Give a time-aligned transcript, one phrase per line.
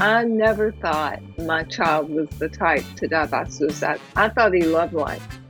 [0.00, 0.36] I mm-hmm.
[0.36, 4.00] never thought my child was the type to die by suicide.
[4.14, 5.40] I thought he loved life.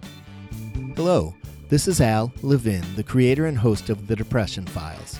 [0.96, 1.34] Hello,
[1.68, 5.18] this is Al Levin, the creator and host of The Depression Files.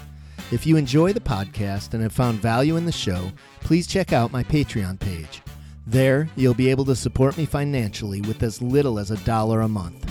[0.51, 3.31] If you enjoy the podcast and have found value in the show,
[3.61, 5.43] please check out my Patreon page.
[5.87, 9.69] There, you'll be able to support me financially with as little as a dollar a
[9.69, 10.11] month.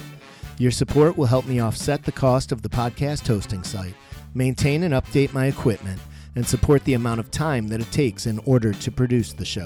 [0.60, 3.96] Your support will help me offset the cost of the podcast hosting site,
[4.36, 6.00] maintain and update my equipment,
[6.38, 9.66] and support the amount of time that it takes in order to produce the show.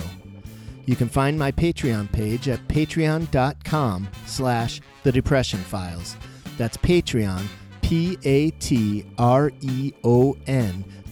[0.85, 6.15] You can find my Patreon page at patreon.com slash the depression files.
[6.57, 7.45] That's Patreon,
[7.81, 8.55] P-A-T-R-E-O-N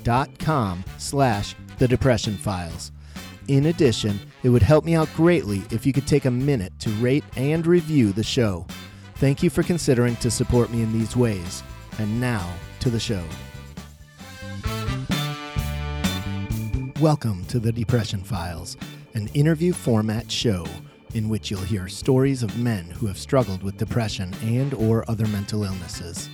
[0.03, 2.93] dot com slash the depression files.
[3.49, 6.89] In addition, it would help me out greatly if you could take a minute to
[6.91, 8.65] rate and review the show.
[9.15, 11.63] Thank you for considering to support me in these ways.
[11.97, 13.25] And now to the show.
[17.01, 18.75] Welcome to the Depression Files,
[19.13, 20.65] an interview format show
[21.13, 25.25] in which you'll hear stories of men who have struggled with depression and or other
[25.27, 26.29] mental illnesses.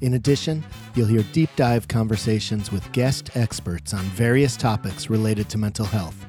[0.00, 0.64] In addition,
[0.94, 6.24] you'll hear deep dive conversations with guest experts on various topics related to mental health.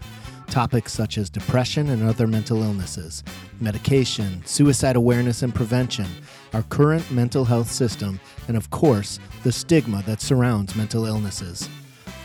[0.47, 3.23] Topics such as depression and other mental illnesses,
[3.61, 6.07] medication, suicide awareness and prevention,
[6.53, 11.69] our current mental health system, and of course, the stigma that surrounds mental illnesses.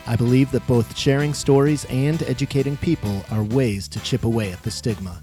[0.04, 4.60] I believe that both sharing stories and educating people are ways to chip away at
[4.64, 5.22] the stigma.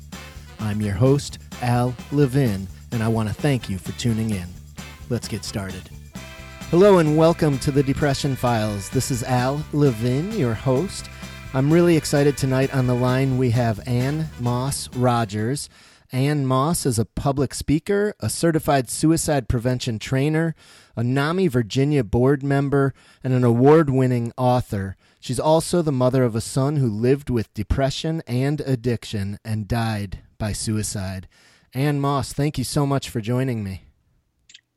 [0.58, 4.48] I'm your host, Al Levin, and I want to thank you for tuning in.
[5.10, 5.90] Let's get started.
[6.72, 8.90] Hello and welcome to the Depression Files.
[8.90, 11.10] This is Al Levin, your host.
[11.54, 12.74] I'm really excited tonight.
[12.74, 15.68] On the line, we have Anne Moss Rogers.
[16.14, 20.56] Anne Moss is a public speaker, a certified suicide prevention trainer,
[21.00, 24.98] a NAMI Virginia board member, and an award winning author.
[25.22, 30.20] She's also the mother of a son who lived with depression and addiction and died
[30.38, 31.30] by suicide.
[31.74, 33.84] Anne Moss, thank you so much for joining me.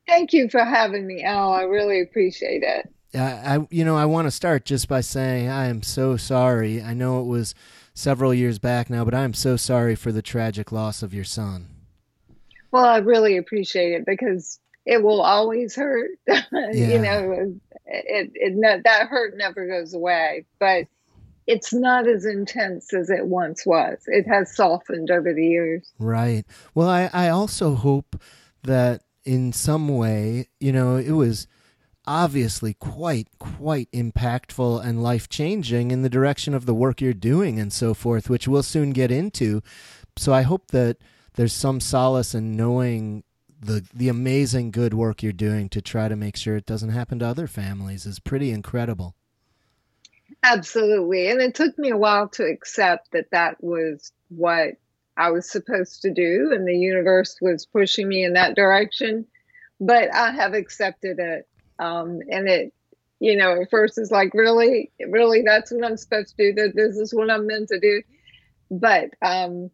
[0.06, 1.52] Thank you for having me, Al.
[1.52, 2.88] I really appreciate it.
[3.16, 6.80] I, I you know, I want to start just by saying I am so sorry.
[6.80, 7.52] I know it was
[7.94, 11.66] several years back now, but I'm so sorry for the tragic loss of your son.
[12.70, 16.10] Well, I really appreciate it because it will always hurt.
[16.52, 16.70] Yeah.
[16.72, 17.54] you know,
[17.86, 20.86] it, it that hurt never goes away, but
[21.46, 23.98] it's not as intense as it once was.
[24.06, 25.92] It has softened over the years.
[25.98, 26.44] Right.
[26.74, 28.20] Well, I, I also hope
[28.62, 31.46] that in some way, you know, it was
[32.06, 37.60] obviously quite quite impactful and life changing in the direction of the work you're doing
[37.60, 39.62] and so forth which we'll soon get into
[40.16, 40.96] so i hope that
[41.34, 43.22] there's some solace in knowing
[43.62, 47.18] the the amazing good work you're doing to try to make sure it doesn't happen
[47.20, 49.14] to other families is pretty incredible.
[50.42, 51.30] Absolutely.
[51.30, 54.70] And it took me a while to accept that that was what
[55.16, 59.26] i was supposed to do and the universe was pushing me in that direction.
[59.80, 61.48] But i have accepted it.
[61.78, 62.72] Um, and it,
[63.20, 66.54] you know, at first it's like, really, really, that's what I'm supposed to do.
[66.54, 68.02] That this is what I'm meant to do.
[68.70, 69.70] But um,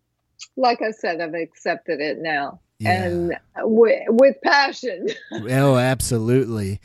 [0.57, 3.05] like I said, I've accepted it now, yeah.
[3.05, 5.09] and w- with passion.
[5.33, 6.81] oh, absolutely.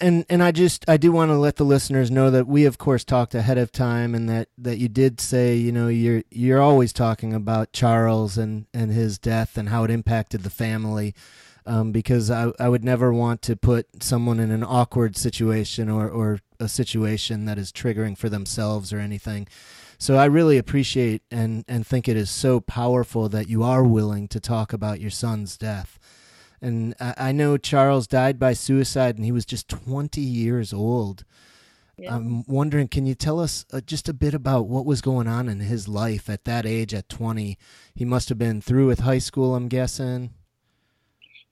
[0.00, 2.76] And and I just I do want to let the listeners know that we of
[2.76, 6.60] course talked ahead of time, and that that you did say you know you're you're
[6.60, 11.14] always talking about Charles and and his death and how it impacted the family
[11.66, 16.08] um, because I, I would never want to put someone in an awkward situation or,
[16.08, 19.46] or a situation that is triggering for themselves or anything.
[20.02, 24.26] So I really appreciate and, and think it is so powerful that you are willing
[24.30, 25.96] to talk about your son's death.
[26.60, 31.24] And I, I know Charles died by suicide and he was just 20 years old.
[31.96, 32.16] Yeah.
[32.16, 35.48] I'm wondering, can you tell us uh, just a bit about what was going on
[35.48, 37.56] in his life at that age, at 20?
[37.94, 40.30] He must have been through with high school, I'm guessing.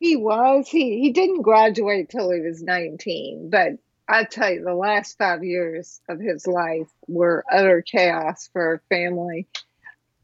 [0.00, 0.66] He was.
[0.68, 3.74] He he didn't graduate till he was 19, but
[4.10, 8.82] I tell you, the last five years of his life were utter chaos for our
[8.88, 9.46] family.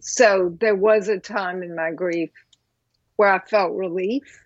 [0.00, 2.31] So there was a time in my grief
[3.16, 4.43] where I felt relief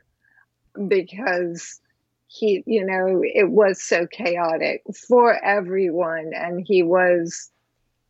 [0.86, 1.80] because
[2.26, 7.50] he, you know, it was so chaotic for everyone, and he was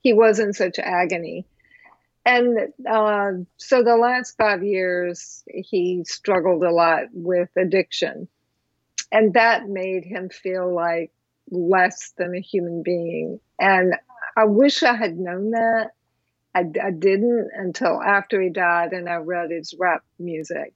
[0.03, 1.47] he was in such agony
[2.27, 8.29] and uh, so the last five years, he struggled a lot with addiction.
[9.11, 11.11] And that made him feel like
[11.51, 13.41] less than a human being.
[13.59, 13.95] And
[14.37, 15.91] I wish I had known that.
[16.55, 20.75] I, I didn't until after he died and I read his rap music.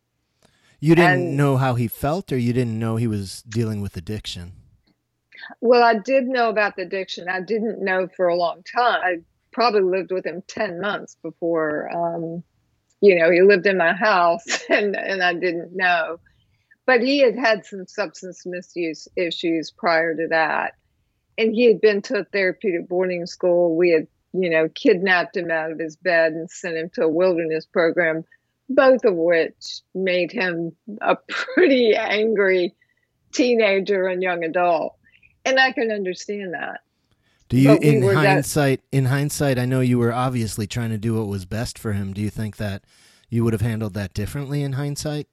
[0.79, 3.97] You didn't and, know how he felt, or you didn't know he was dealing with
[3.97, 4.53] addiction?
[5.61, 7.29] Well, I did know about the addiction.
[7.29, 9.01] I didn't know for a long time.
[9.03, 9.17] I
[9.51, 12.43] probably lived with him 10 months before, um,
[13.01, 16.21] you know, he lived in my house and, and I didn't know.
[16.87, 20.75] But he had had some substance misuse issues prior to that.
[21.39, 23.77] And he had been to a therapeutic boarding school.
[23.77, 27.09] We had, you know, kidnapped him out of his bed and sent him to a
[27.09, 28.25] wilderness program,
[28.69, 32.75] both of which made him a pretty angry
[33.33, 34.95] teenager and young adult.
[35.45, 36.81] And I can understand that.
[37.49, 41.19] Do you, in hindsight, that, in hindsight, I know you were obviously trying to do
[41.19, 42.15] what was best for him.
[42.15, 42.83] Do you think that
[43.29, 45.29] you would have handled that differently in hindsight?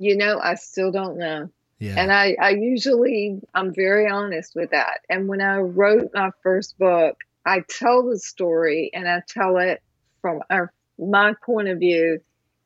[0.00, 1.50] You know, I still don't know.
[1.78, 1.94] Yeah.
[1.98, 5.00] And I, I usually, I'm very honest with that.
[5.10, 9.82] And when I wrote my first book, I tell the story and I tell it
[10.22, 12.20] from our, my point of view.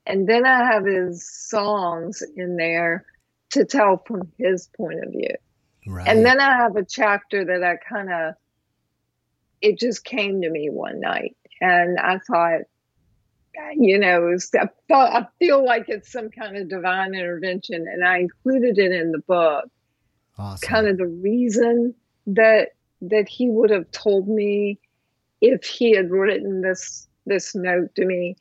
[0.07, 3.05] And then I have his songs in there
[3.51, 5.35] to tell from his point of view.
[5.89, 6.07] Right.
[6.07, 8.35] And then I have a chapter that I kind of,
[9.61, 11.37] it just came to me one night.
[11.61, 12.63] And I thought,
[13.77, 14.37] you know,
[14.93, 17.87] I, feel like it's some kind of divine intervention.
[17.91, 19.67] And I included it in the book.
[20.39, 20.69] Awesome.
[20.69, 21.95] Kind of the reason
[22.27, 22.71] that
[23.03, 24.79] that he would have told me
[25.41, 28.37] if he had written this this note to me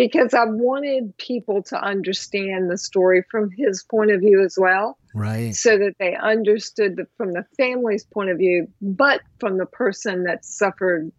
[0.00, 4.96] because I wanted people to understand the story from his point of view as well.
[5.14, 5.54] Right.
[5.54, 10.24] So that they understood the, from the family's point of view, but from the person
[10.24, 11.12] that suffered,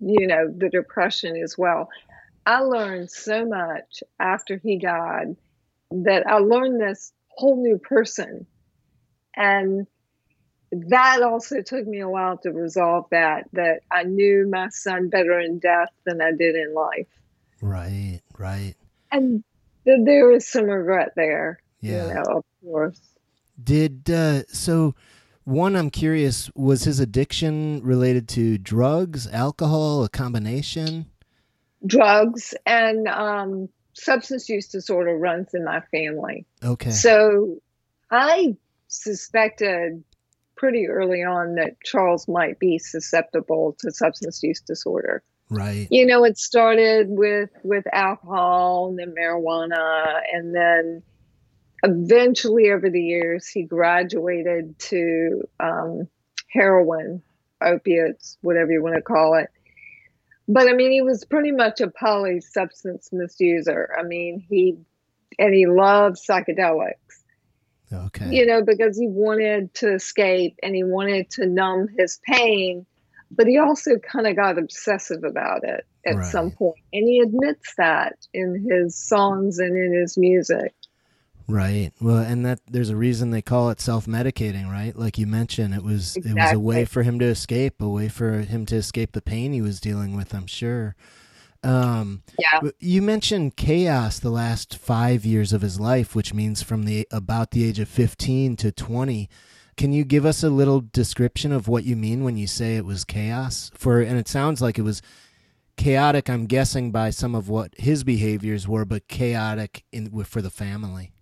[0.00, 1.88] you know, the depression as well.
[2.46, 5.36] I learned so much after he died
[5.90, 8.46] that I learned this whole new person.
[9.34, 9.86] And
[10.72, 15.38] that also took me a while to resolve that, that I knew my son better
[15.38, 17.06] in death than I did in life.
[17.62, 18.74] Right, right.
[19.10, 19.44] And
[19.84, 21.60] th- there is some regret there.
[21.80, 22.08] Yeah.
[22.08, 23.00] You know, of course.
[23.62, 24.94] Did uh so
[25.44, 31.06] one I'm curious was his addiction related to drugs, alcohol, a combination?
[31.86, 36.46] Drugs and um substance use disorder runs in my family.
[36.62, 36.90] Okay.
[36.90, 37.58] So
[38.10, 38.56] I
[38.88, 40.04] suspected
[40.56, 45.22] pretty early on that Charles might be susceptible to substance use disorder.
[45.50, 45.88] Right.
[45.90, 51.02] You know, it started with with alcohol and then marijuana and then
[51.82, 56.08] eventually over the years he graduated to um,
[56.48, 57.22] heroin,
[57.62, 59.50] opiates, whatever you want to call it.
[60.46, 63.86] But I mean, he was pretty much a poly substance misuser.
[63.98, 64.76] I mean, he
[65.38, 66.94] and he loved psychedelics.
[67.92, 68.34] Okay.
[68.34, 72.86] You know, because he wanted to escape and he wanted to numb his pain
[73.36, 76.24] but he also kind of got obsessive about it at right.
[76.24, 80.74] some point and he admits that in his songs and in his music
[81.46, 85.74] right well and that there's a reason they call it self-medicating right like you mentioned
[85.74, 86.40] it was exactly.
[86.40, 89.20] it was a way for him to escape a way for him to escape the
[89.20, 90.96] pain he was dealing with i'm sure
[91.64, 92.60] um, yeah.
[92.78, 97.50] You mentioned chaos the last five years of his life, which means from the about
[97.50, 99.30] the age of fifteen to twenty.
[99.76, 102.84] Can you give us a little description of what you mean when you say it
[102.84, 103.70] was chaos?
[103.74, 105.02] For and it sounds like it was
[105.76, 106.28] chaotic.
[106.28, 111.12] I'm guessing by some of what his behaviors were, but chaotic in for the family.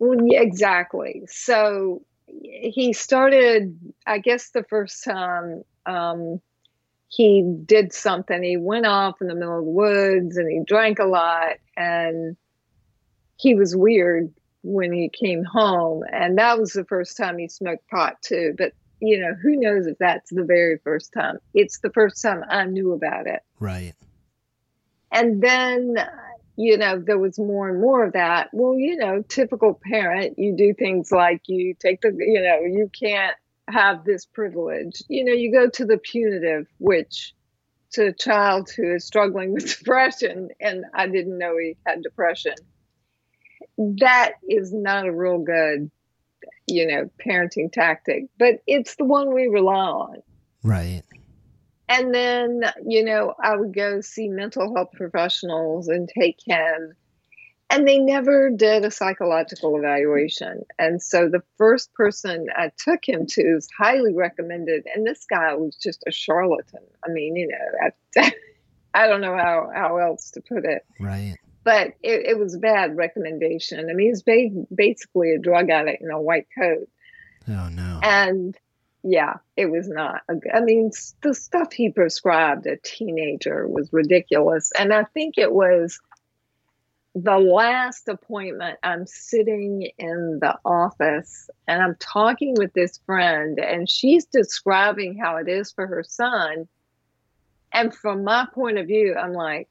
[0.00, 1.22] Well, yeah, exactly.
[1.28, 3.78] So he started.
[4.06, 6.40] I guess the first time um,
[7.08, 10.98] he did something, he went off in the middle of the woods and he drank
[11.00, 12.36] a lot and
[13.36, 14.32] he was weird
[14.62, 16.02] when he came home.
[16.10, 18.54] And that was the first time he smoked pot too.
[18.56, 21.38] But, you know, who knows if that's the very first time?
[21.52, 23.40] It's the first time I knew about it.
[23.58, 23.94] Right.
[25.12, 25.96] And then,
[26.60, 28.50] you know, there was more and more of that.
[28.52, 32.90] Well, you know, typical parent, you do things like you take the, you know, you
[32.98, 33.36] can't
[33.68, 35.02] have this privilege.
[35.08, 37.34] You know, you go to the punitive, which
[37.92, 42.54] to a child who is struggling with depression, and I didn't know he had depression
[43.78, 45.90] that is not a real good,
[46.66, 50.22] you know, parenting tactic, but it's the one we rely on.
[50.62, 51.02] Right.
[51.90, 56.92] And then, you know, I would go see mental health professionals and take him.
[57.68, 60.62] And they never did a psychological evaluation.
[60.78, 64.86] And so the first person I took him to is highly recommended.
[64.94, 66.84] And this guy was just a charlatan.
[67.04, 68.32] I mean, you know, I,
[68.94, 70.84] I don't know how, how else to put it.
[71.00, 73.90] Right but it, it, was a bad recommendation.
[73.90, 76.88] I mean, he's ba- basically a drug addict in a white coat.
[77.46, 78.00] Oh no!
[78.02, 78.56] And
[79.02, 80.22] yeah, it was not.
[80.54, 80.90] I mean,
[81.22, 86.00] the stuff he prescribed a teenager was ridiculous, and I think it was
[87.14, 88.78] the last appointment.
[88.84, 95.36] I'm sitting in the office and I'm talking with this friend, and she's describing how
[95.38, 96.68] it is for her son
[97.72, 99.69] And from my point of view, I'm like,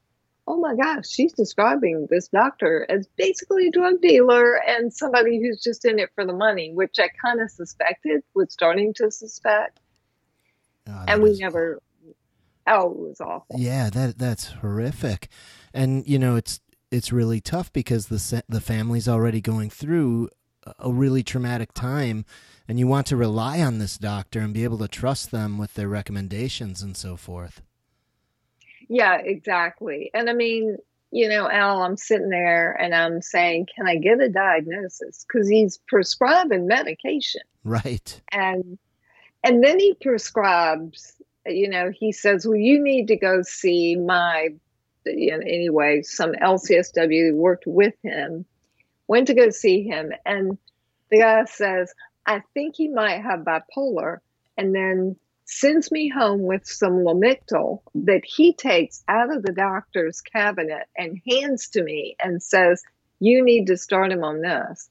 [0.49, 5.61] oh my gosh, she's describing this doctor as basically a drug dealer and somebody who's
[5.61, 9.79] just in it for the money, which I kind of suspected, was starting to suspect.
[10.87, 11.79] Oh, and we never,
[12.65, 13.55] oh, it was awful.
[13.59, 15.29] Yeah, that that's horrific.
[15.71, 20.29] And, you know, it's, it's really tough because the the family's already going through
[20.79, 22.25] a really traumatic time
[22.67, 25.75] and you want to rely on this doctor and be able to trust them with
[25.75, 27.61] their recommendations and so forth.
[28.89, 30.09] Yeah, exactly.
[30.13, 30.77] And I mean,
[31.11, 35.25] you know, Al, I'm sitting there and I'm saying, can I get a diagnosis?
[35.25, 37.41] Because he's prescribing medication.
[37.63, 38.21] Right.
[38.31, 38.77] And
[39.43, 41.13] and then he prescribes,
[41.45, 44.49] you know, he says, well, you need to go see my,
[45.05, 48.45] you know, anyway, some LCSW worked with him,
[49.07, 50.11] went to go see him.
[50.25, 50.57] And
[51.09, 51.93] the guy says,
[52.25, 54.17] I think he might have bipolar.
[54.57, 55.15] And then
[55.49, 61.19] sends me home with some Lamictal that he takes out of the doctor's cabinet and
[61.27, 62.83] hands to me and says,
[63.19, 64.89] You need to start him on this.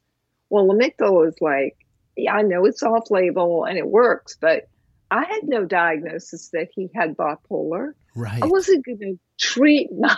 [0.51, 1.77] Well, Lamictal is like,
[2.17, 4.69] yeah, I know it's off label and it works, but
[5.11, 7.93] I had no diagnosis that he had bipolar.
[8.17, 8.43] Right.
[8.43, 10.17] I wasn't going to treat my,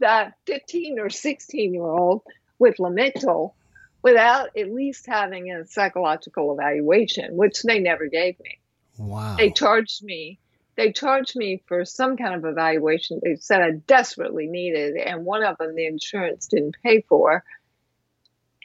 [0.00, 2.22] that 15 or 16 year old
[2.58, 3.52] with Lamictal
[4.02, 8.58] without at least having a psychological evaluation, which they never gave me.
[9.00, 9.36] Wow.
[9.38, 10.38] They charged me.
[10.76, 15.42] They charged me for some kind of evaluation they said I desperately needed, and one
[15.42, 17.42] of them the insurance didn't pay for.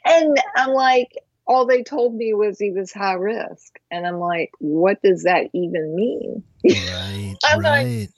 [0.04, 1.08] And I'm like,
[1.46, 3.78] all they told me was he was high risk.
[3.90, 6.44] And I'm like, what does that even mean?
[6.64, 7.34] Right.
[7.44, 8.00] I'm right.
[8.00, 8.10] like,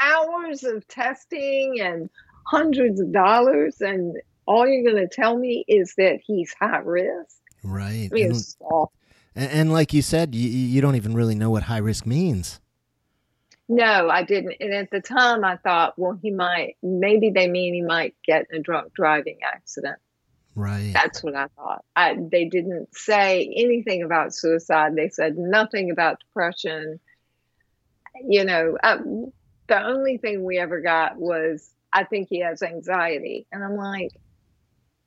[0.00, 2.10] hours of testing and
[2.44, 4.16] hundreds of dollars, and
[4.46, 7.36] all you're going to tell me is that he's high risk.
[7.62, 8.08] Right.
[8.10, 8.92] I mean, it's awful.
[9.34, 12.60] And, and like you said, you, you don't even really know what high risk means.
[13.68, 14.56] No, I didn't.
[14.60, 18.46] And at the time, I thought, well, he might, maybe they mean he might get
[18.50, 19.98] in a drunk driving accident.
[20.54, 20.90] Right.
[20.92, 21.84] That's what I thought.
[21.96, 24.94] I, they didn't say anything about suicide.
[24.94, 27.00] They said nothing about depression.
[28.28, 29.32] You know, um,
[29.68, 33.46] the only thing we ever got was, I think he has anxiety.
[33.50, 34.10] And I'm like,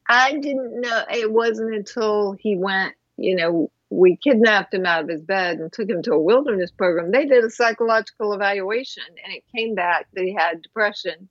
[0.08, 1.04] I didn't know.
[1.12, 5.72] It wasn't until he went, you know, we kidnapped him out of his bed and
[5.72, 7.12] took him to a wilderness program.
[7.12, 11.30] They did a psychological evaluation and it came back that he had depression,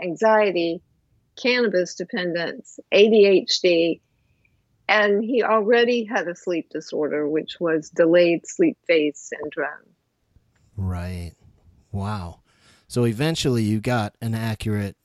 [0.00, 0.82] anxiety,
[1.36, 4.00] cannabis dependence, ADHD,
[4.88, 9.94] and he already had a sleep disorder, which was delayed sleep phase syndrome.
[10.76, 11.32] Right.
[11.92, 12.40] Wow.
[12.86, 14.96] So eventually you got an accurate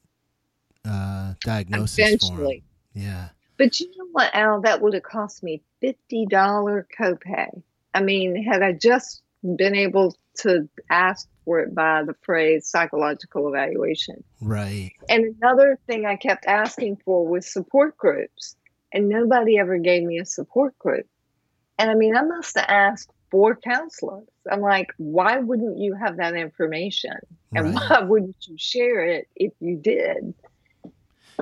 [0.88, 2.64] uh, diagnosis eventually.
[2.94, 3.30] Yeah.
[3.58, 4.62] But you know what, Al?
[4.62, 7.62] That would have cost me $50 copay.
[7.94, 13.48] I mean, had I just been able to ask for it by the phrase psychological
[13.48, 14.24] evaluation.
[14.42, 14.94] Right.
[15.10, 18.56] And another thing I kept asking for was support groups,
[18.92, 21.08] and nobody ever gave me a support group.
[21.78, 24.28] And I mean, I must have asked four counselors.
[24.50, 27.18] I'm like, why wouldn't you have that information?
[27.54, 27.90] And right.
[27.90, 30.34] why wouldn't you share it if you did?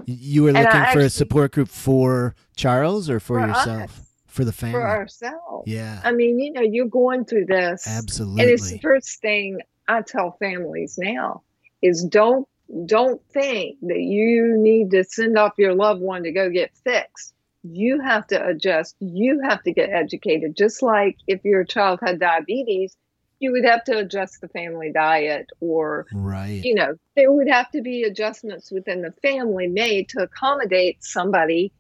[0.06, 4.00] You were looking for actually, a support group for Charles or for, for yourself?
[4.00, 4.74] Us, for the family.
[4.74, 5.68] For ourselves.
[5.68, 6.02] Yeah.
[6.04, 7.86] I mean, you know, you're going through this.
[7.88, 8.42] Absolutely.
[8.42, 11.44] And it's the first thing I tell families now
[11.82, 12.48] is don't
[12.86, 17.34] don't think that you need to send off your loved one to go get fixed.
[17.64, 18.96] You have to adjust.
[19.00, 20.56] You have to get educated.
[20.56, 22.96] Just like if your child had diabetes,
[23.42, 26.62] you would have to adjust the family diet or right.
[26.64, 31.74] you know there would have to be adjustments within the family made to accommodate somebody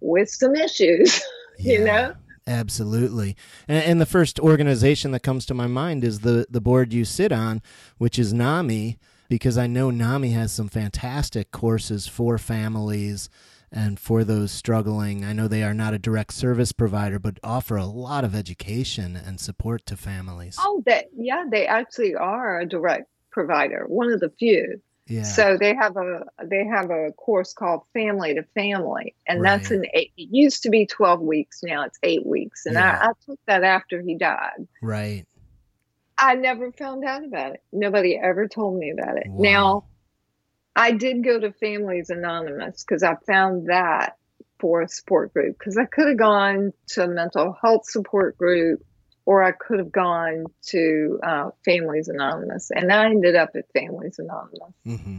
[0.00, 1.22] with some issues
[1.58, 2.14] yeah, you know?
[2.46, 3.36] absolutely.
[3.66, 7.04] And, and, the first organization that comes to my mind is the the board you
[7.04, 7.62] sit on
[7.98, 8.98] which is nami
[9.28, 13.30] because i know nami has some fantastic courses for families
[13.72, 15.24] and for those struggling.
[15.24, 19.16] I know they are not a direct service provider, but offer a lot of education
[19.16, 20.56] and support to families.
[20.58, 24.80] Oh, that yeah, they actually are a direct provider, one of the few.
[25.08, 25.22] Yeah.
[25.22, 29.58] So they have a they have a course called Family to Family, and right.
[29.58, 30.12] that's an eight.
[30.16, 32.98] It used to be twelve weeks, now it's eight weeks, and yeah.
[33.00, 34.66] I, I took that after he died.
[34.82, 35.24] Right.
[36.18, 37.62] I never found out about it.
[37.72, 39.26] Nobody ever told me about it.
[39.28, 39.42] Wow.
[39.42, 39.84] Now
[40.76, 44.18] I did go to Families Anonymous because I found that
[44.60, 48.84] for a support group because I could have gone to a mental health support group
[49.24, 54.20] or I could have gone to uh, Families Anonymous, and I ended up at Families
[54.20, 54.74] Anonymous.
[54.86, 55.18] Mm-hmm.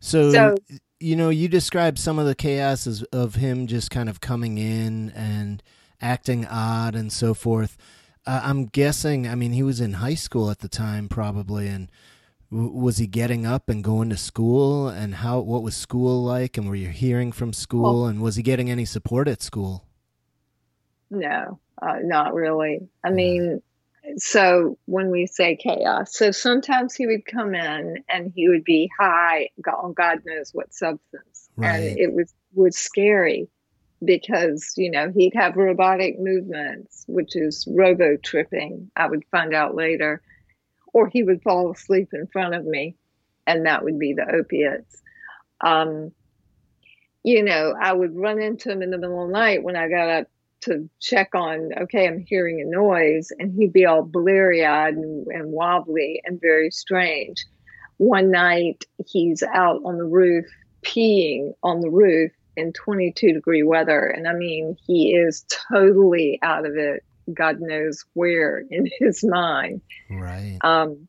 [0.00, 0.54] So, so,
[0.98, 5.10] you know, you described some of the chaos of him just kind of coming in
[5.10, 5.62] and
[6.00, 7.78] acting odd and so forth.
[8.26, 9.26] Uh, I'm guessing.
[9.26, 11.90] I mean, he was in high school at the time, probably, and
[12.50, 14.88] w- was he getting up and going to school?
[14.88, 15.40] And how?
[15.40, 16.56] What was school like?
[16.56, 17.82] And were you hearing from school?
[18.00, 19.84] Well- and was he getting any support at school?
[21.10, 22.88] No, uh, not really.
[23.04, 23.62] I mean,
[24.16, 28.90] so when we say chaos, so sometimes he would come in and he would be
[28.98, 31.68] high on God knows what substance, Right.
[31.76, 33.48] and it was was scary
[34.04, 38.90] because you know he'd have robotic movements, which is robo tripping.
[38.96, 40.22] I would find out later,
[40.92, 42.96] or he would fall asleep in front of me,
[43.46, 45.02] and that would be the opiates.
[45.60, 46.12] Um,
[47.22, 49.88] you know, I would run into him in the middle of the night when I
[49.88, 50.26] got up
[50.62, 55.26] to check on, okay, I'm hearing a noise, and he'd be all bleary eyed and,
[55.28, 57.44] and wobbly and very strange.
[57.96, 60.46] One night, he's out on the roof
[60.82, 64.00] peeing on the roof in 22 degree weather.
[64.06, 69.80] And I mean, he is totally out of it, God knows where in his mind.
[70.10, 70.58] Right.
[70.62, 71.08] Um,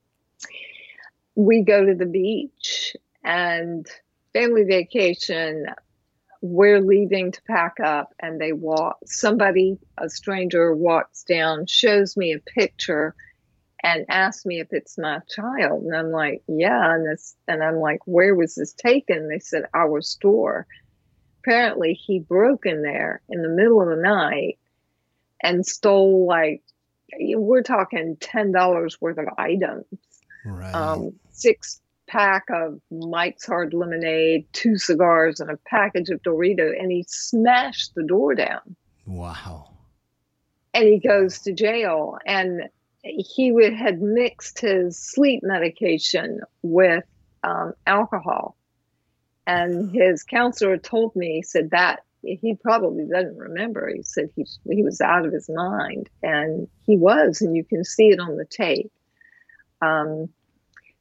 [1.36, 3.88] we go to the beach and
[4.34, 5.66] family vacation.
[6.42, 8.98] We're leaving to pack up, and they walk.
[9.06, 13.16] Somebody, a stranger, walks down, shows me a picture,
[13.84, 15.84] and asks me if it's my child.
[15.84, 16.96] And I'm like, yeah.
[16.96, 19.28] And this, and I'm like, where was this taken?
[19.28, 20.66] They said our store.
[21.44, 24.60] Apparently, he broke in there in the middle of the night
[25.42, 26.62] and stole like
[27.20, 29.86] we're talking ten dollars worth of items
[30.46, 30.74] right.
[30.74, 31.82] um, six
[32.12, 37.96] pack of Mike's Hard Lemonade, two cigars, and a package of Dorito, and he smashed
[37.96, 38.76] the door down.
[39.06, 39.70] wow.
[40.74, 42.64] And he goes to jail, and
[43.02, 47.04] he would, had mixed his sleep medication with
[47.44, 48.56] um, alcohol.
[49.48, 53.90] And his counselor told me, he said that he probably doesn't remember.
[53.94, 57.84] He said he he was out of his mind, and he was, and you can
[57.84, 58.92] see it on the tape.
[59.82, 60.30] Um,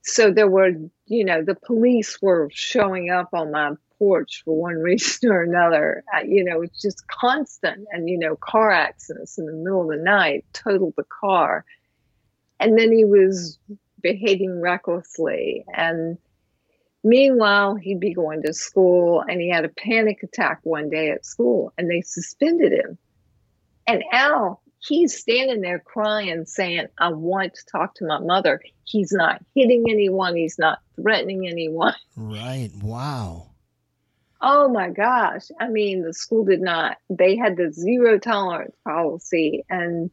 [0.02, 0.70] so there were,
[1.06, 6.02] you know, the police were showing up on my porch for one reason or another.
[6.26, 10.02] You know, it's just constant, and you know, car accidents in the middle of the
[10.02, 11.64] night totaled the car,
[12.58, 13.58] and then he was
[14.02, 16.18] behaving recklessly and.
[17.02, 21.24] Meanwhile, he'd be going to school and he had a panic attack one day at
[21.24, 22.98] school and they suspended him.
[23.86, 28.60] And Al, he's standing there crying, saying, I want to talk to my mother.
[28.84, 31.94] He's not hitting anyone, he's not threatening anyone.
[32.16, 32.70] Right.
[32.82, 33.46] Wow.
[34.42, 35.44] Oh my gosh.
[35.58, 39.64] I mean, the school did not, they had the zero tolerance policy.
[39.70, 40.10] And,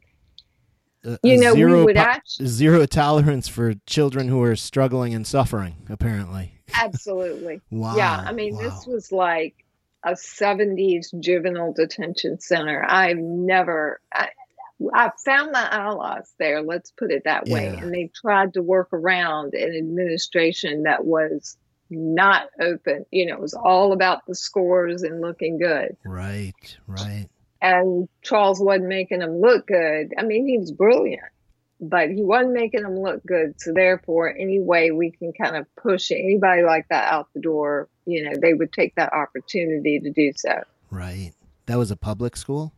[1.04, 5.26] A- you know, we zero po- actually, zero tolerance for children who are struggling and
[5.26, 5.76] suffering.
[5.88, 6.54] Apparently.
[6.74, 7.60] absolutely.
[7.70, 7.94] Wow.
[7.96, 8.62] Yeah, I mean, wow.
[8.62, 9.64] this was like
[10.04, 12.84] a 70s juvenile detention center.
[12.86, 14.28] I've never, I,
[14.92, 17.64] I found my allies there, let's put it that way.
[17.64, 17.82] Yeah.
[17.82, 21.56] And they tried to work around an administration that was
[21.90, 23.06] not open.
[23.10, 25.96] You know, it was all about the scores and looking good.
[26.04, 26.76] Right.
[26.86, 27.28] Right.
[27.60, 30.12] And Charles wasn't making him look good.
[30.16, 31.22] I mean, he was brilliant,
[31.80, 33.60] but he wasn't making him look good.
[33.60, 37.88] So therefore, any way we can kind of push anybody like that out the door,
[38.06, 40.62] you know, they would take that opportunity to do so.
[40.90, 41.32] Right.
[41.66, 42.72] That was a public school.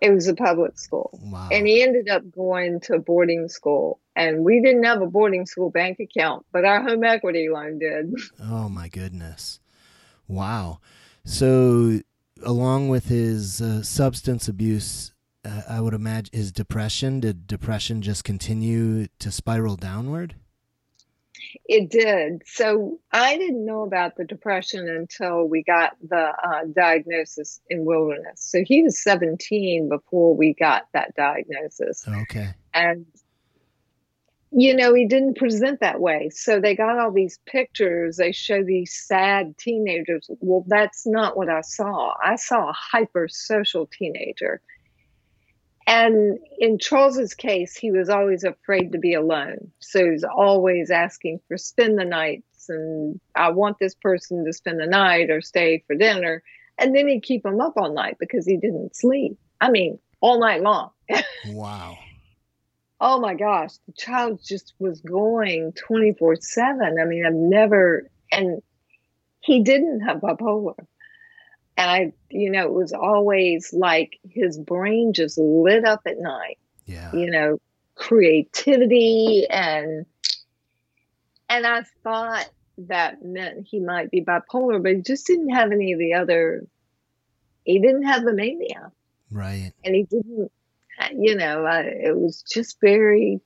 [0.00, 1.18] It was a public school.
[1.22, 1.48] Wow.
[1.50, 4.00] And he ended up going to boarding school.
[4.16, 8.14] And we didn't have a boarding school bank account, but our home equity loan did.
[8.40, 9.60] Oh my goodness.
[10.28, 10.80] Wow.
[11.24, 12.00] So
[12.42, 15.12] along with his uh, substance abuse,
[15.44, 20.34] uh, I would imagine his depression, did depression just continue to spiral downward?
[21.66, 22.42] It did.
[22.46, 28.40] So I didn't know about the depression until we got the uh, diagnosis in wilderness.
[28.40, 32.06] So he was 17 before we got that diagnosis.
[32.22, 32.50] Okay.
[32.72, 33.06] And,
[34.56, 36.30] you know, he didn't present that way.
[36.32, 38.18] So they got all these pictures.
[38.18, 40.30] They show these sad teenagers.
[40.40, 42.14] Well, that's not what I saw.
[42.22, 44.60] I saw a hyper social teenager.
[45.88, 49.72] And in Charles's case, he was always afraid to be alone.
[49.80, 54.78] So he's always asking for spend the nights and I want this person to spend
[54.78, 56.44] the night or stay for dinner.
[56.78, 59.36] And then he'd keep him up all night because he didn't sleep.
[59.60, 60.90] I mean, all night long.
[61.48, 61.98] Wow.
[63.00, 66.96] Oh my gosh, the child just was going 24 7.
[67.00, 68.62] I mean, I've never, and
[69.40, 70.74] he didn't have bipolar.
[71.76, 76.58] And I, you know, it was always like his brain just lit up at night,
[76.86, 77.10] Yeah.
[77.12, 77.58] you know,
[77.96, 80.06] creativity and,
[81.48, 85.92] and I thought that meant he might be bipolar, but he just didn't have any
[85.92, 86.66] of the other,
[87.64, 88.90] he didn't have the mania
[89.30, 89.72] Right.
[89.84, 90.50] and he didn't
[91.16, 93.40] you know, I, it was just very,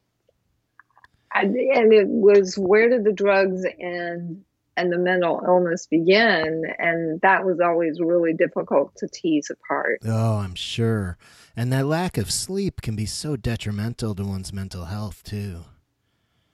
[1.32, 4.44] I, and it was where did the drugs and
[4.78, 6.62] and the mental illness begin?
[6.78, 10.00] And that was always really difficult to tease apart.
[10.06, 11.18] Oh, I'm sure.
[11.56, 15.64] And that lack of sleep can be so detrimental to one's mental health, too.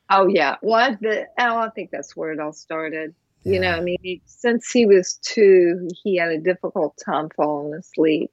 [0.09, 0.57] Oh, yeah.
[0.63, 3.15] Well, the, oh, I think that's where it all started.
[3.43, 3.53] Yeah.
[3.53, 8.31] You know, I mean, since he was two, he had a difficult time falling asleep.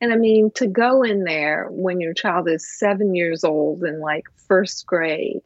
[0.00, 4.00] And I mean, to go in there when your child is seven years old in
[4.00, 5.40] like first grade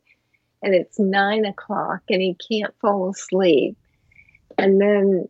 [0.62, 3.76] and it's nine o'clock and he can't fall asleep.
[4.56, 5.28] And then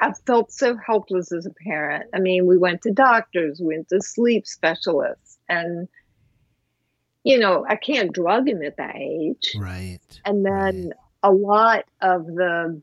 [0.00, 2.08] I felt so helpless as a parent.
[2.14, 5.88] I mean, we went to doctors, we went to sleep specialists, and
[7.24, 9.54] you know, I can't drug him at that age.
[9.56, 9.98] Right.
[10.24, 10.92] And then right.
[11.22, 12.80] a lot of the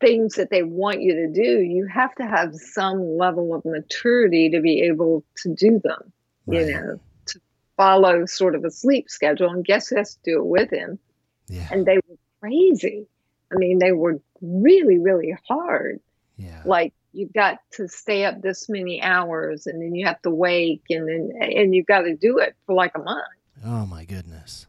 [0.00, 4.50] things that they want you to do, you have to have some level of maturity
[4.50, 6.12] to be able to do them,
[6.46, 6.66] right.
[6.66, 7.40] you know, to
[7.76, 9.50] follow sort of a sleep schedule.
[9.50, 10.98] And guess who has to do it with him?
[11.48, 11.68] Yeah.
[11.70, 13.06] And they were crazy.
[13.52, 16.00] I mean, they were really, really hard.
[16.36, 16.62] Yeah.
[16.64, 20.82] Like you've got to stay up this many hours and then you have to wake
[20.90, 23.24] and then and you've got to do it for like a month.
[23.64, 24.66] Oh my goodness.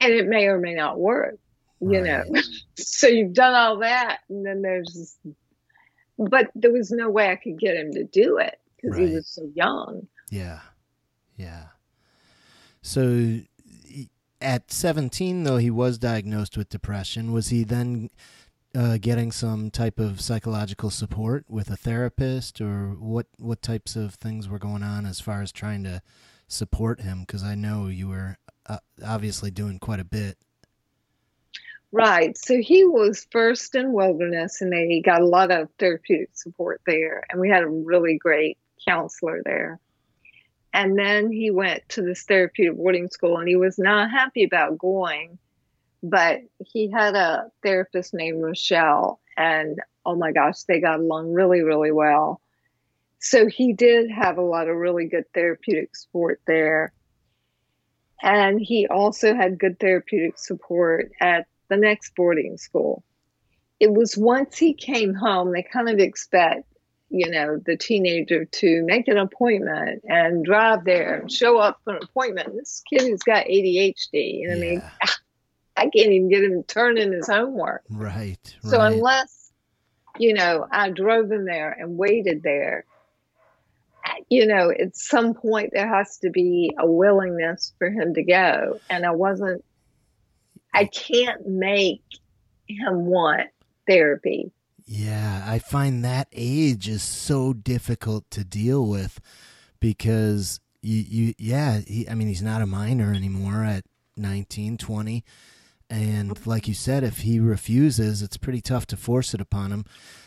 [0.00, 1.38] And it may or may not work
[1.80, 2.28] you right.
[2.28, 2.40] know.
[2.76, 5.16] so you've done all that, and then there's,
[6.18, 9.08] but there was no way I could get him to do it because right.
[9.08, 10.06] he was so young.
[10.30, 10.60] Yeah,
[11.36, 11.66] yeah.
[12.82, 13.40] So
[14.40, 17.32] at 17, though, he was diagnosed with depression.
[17.32, 18.10] Was he then
[18.74, 23.26] uh, getting some type of psychological support with a therapist, or what?
[23.38, 26.02] What types of things were going on as far as trying to
[26.46, 27.20] support him?
[27.20, 28.36] Because I know you were
[28.66, 30.38] uh, obviously doing quite a bit
[31.90, 32.36] Right.
[32.36, 37.24] So he was first in wilderness and they got a lot of therapeutic support there.
[37.30, 39.80] And we had a really great counselor there.
[40.74, 44.76] And then he went to this therapeutic boarding school and he was not happy about
[44.76, 45.38] going,
[46.02, 49.18] but he had a therapist named Rochelle.
[49.38, 52.42] And oh my gosh, they got along really, really well.
[53.18, 56.92] So he did have a lot of really good therapeutic support there.
[58.22, 63.02] And he also had good therapeutic support at the next boarding school.
[63.80, 66.64] It was once he came home, they kind of expect,
[67.10, 71.94] you know, the teenager to make an appointment and drive there and show up for
[71.94, 72.54] an appointment.
[72.56, 74.44] This kid who's got ADHD.
[74.44, 74.52] And.
[74.52, 74.82] I mean,
[75.78, 77.84] I can't even get him to turn in his homework.
[77.88, 78.56] Right.
[78.64, 78.92] So right.
[78.92, 79.52] unless,
[80.18, 82.84] you know, I drove him there and waited there,
[84.28, 88.80] you know, at some point there has to be a willingness for him to go.
[88.90, 89.64] And I wasn't
[90.72, 92.02] I can't make
[92.68, 93.48] him want
[93.86, 94.52] therapy.
[94.86, 99.20] Yeah, I find that age is so difficult to deal with
[99.80, 103.84] because you, you yeah, he, I mean, he's not a minor anymore at
[104.16, 105.24] 19, 20.
[105.90, 109.84] And like you said, if he refuses, it's pretty tough to force it upon him.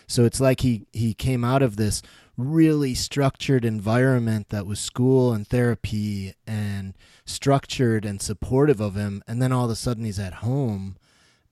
[0.08, 2.02] So it's like he, he came out of this
[2.42, 6.94] really structured environment that was school and therapy and
[7.26, 10.98] structured and supportive of him and then all of a sudden he's at home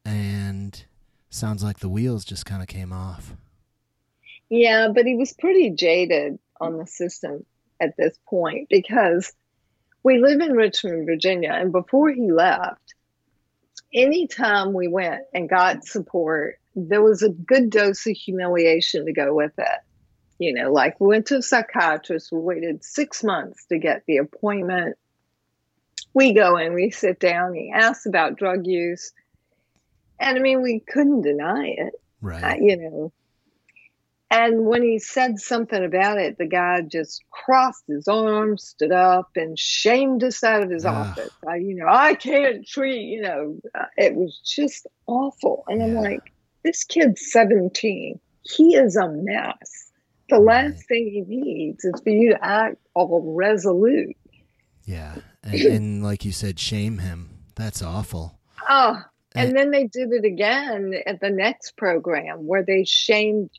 [0.04, 0.86] and
[1.30, 3.34] sounds like the wheels just kind of came off.
[4.50, 7.46] Yeah but he was pretty jaded on the system
[7.80, 9.32] at this point because
[10.04, 12.96] we live in richmond virginia and before he left
[13.94, 19.34] anytime we went and got support there was a good dose of humiliation to go
[19.34, 19.80] with it
[20.40, 24.18] you know, like we went to a psychiatrist, we waited six months to get the
[24.18, 24.98] appointment.
[26.14, 29.12] We go in, we sit down, he asks about drug use.
[30.18, 31.94] And I mean, we couldn't deny it.
[32.22, 32.44] Right.
[32.44, 33.14] Uh, you know.
[34.32, 39.32] And when he said something about it, the guy just crossed his arms, stood up,
[39.36, 41.32] and shamed us out of his office.
[41.48, 45.64] I, you know, I can't treat, you know, uh, it was just awful.
[45.68, 45.88] And yeah.
[45.88, 46.32] I'm like,
[46.64, 48.20] this kid's 17.
[48.44, 49.89] He is a mess
[50.30, 54.16] the last thing he needs is for you to act all resolute.
[54.86, 55.16] Yeah.
[55.44, 57.30] And, and like you said, shame him.
[57.56, 58.40] That's awful.
[58.68, 59.02] Oh,
[59.36, 63.50] and, and then they did it again at the next program where they shamed.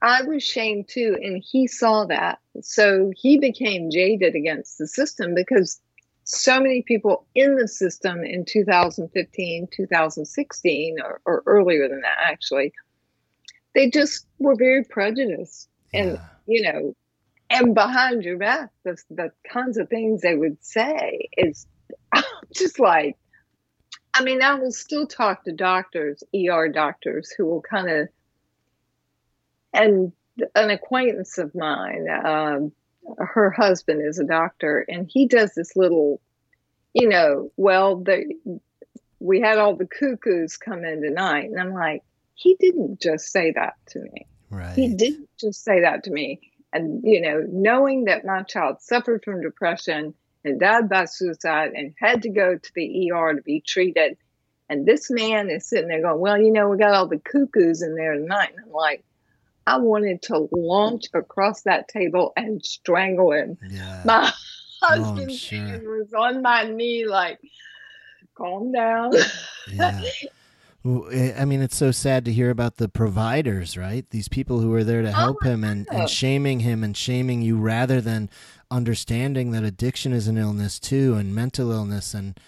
[0.00, 2.38] I was shamed too, and he saw that.
[2.62, 5.80] So he became jaded against the system because
[6.24, 12.72] so many people in the system in 2015, 2016, or, or earlier than that, actually,
[13.74, 16.20] they just were very prejudiced and yeah.
[16.46, 16.96] you know
[17.50, 21.66] and behind your back the, the kinds of things they would say is
[22.54, 23.16] just like
[24.14, 28.08] i mean i will still talk to doctors er doctors who will kind of
[29.72, 30.12] and
[30.54, 32.72] an acquaintance of mine um,
[33.18, 36.20] her husband is a doctor, and he does this little,
[36.92, 38.34] you know, well, the
[39.20, 42.02] we had all the cuckoos come in tonight, and I'm like,
[42.34, 44.26] he didn't just say that to me.
[44.50, 44.74] Right.
[44.76, 46.40] He didn't just say that to me.
[46.72, 51.94] And, you know, knowing that my child suffered from depression and died by suicide and
[51.98, 54.16] had to go to the ER to be treated.
[54.68, 57.80] And this man is sitting there going, Well, you know, we got all the cuckoos
[57.82, 58.50] in there tonight.
[58.54, 59.02] And I'm like,
[59.66, 63.58] I wanted to launch across that table and strangle him.
[63.70, 64.02] Yeah.
[64.04, 64.30] My
[64.80, 65.98] Oh, husband sure.
[65.98, 67.40] was on my knee, like,
[68.36, 69.12] calm down.
[69.72, 70.00] Yeah.
[71.12, 74.08] Eh, I mean, it's so sad to hear about the providers, right?
[74.10, 77.58] These people who are there to help him and, and shaming him and shaming you
[77.58, 78.30] rather than
[78.70, 82.14] understanding that addiction is an illness too and mental illness.
[82.14, 82.38] And,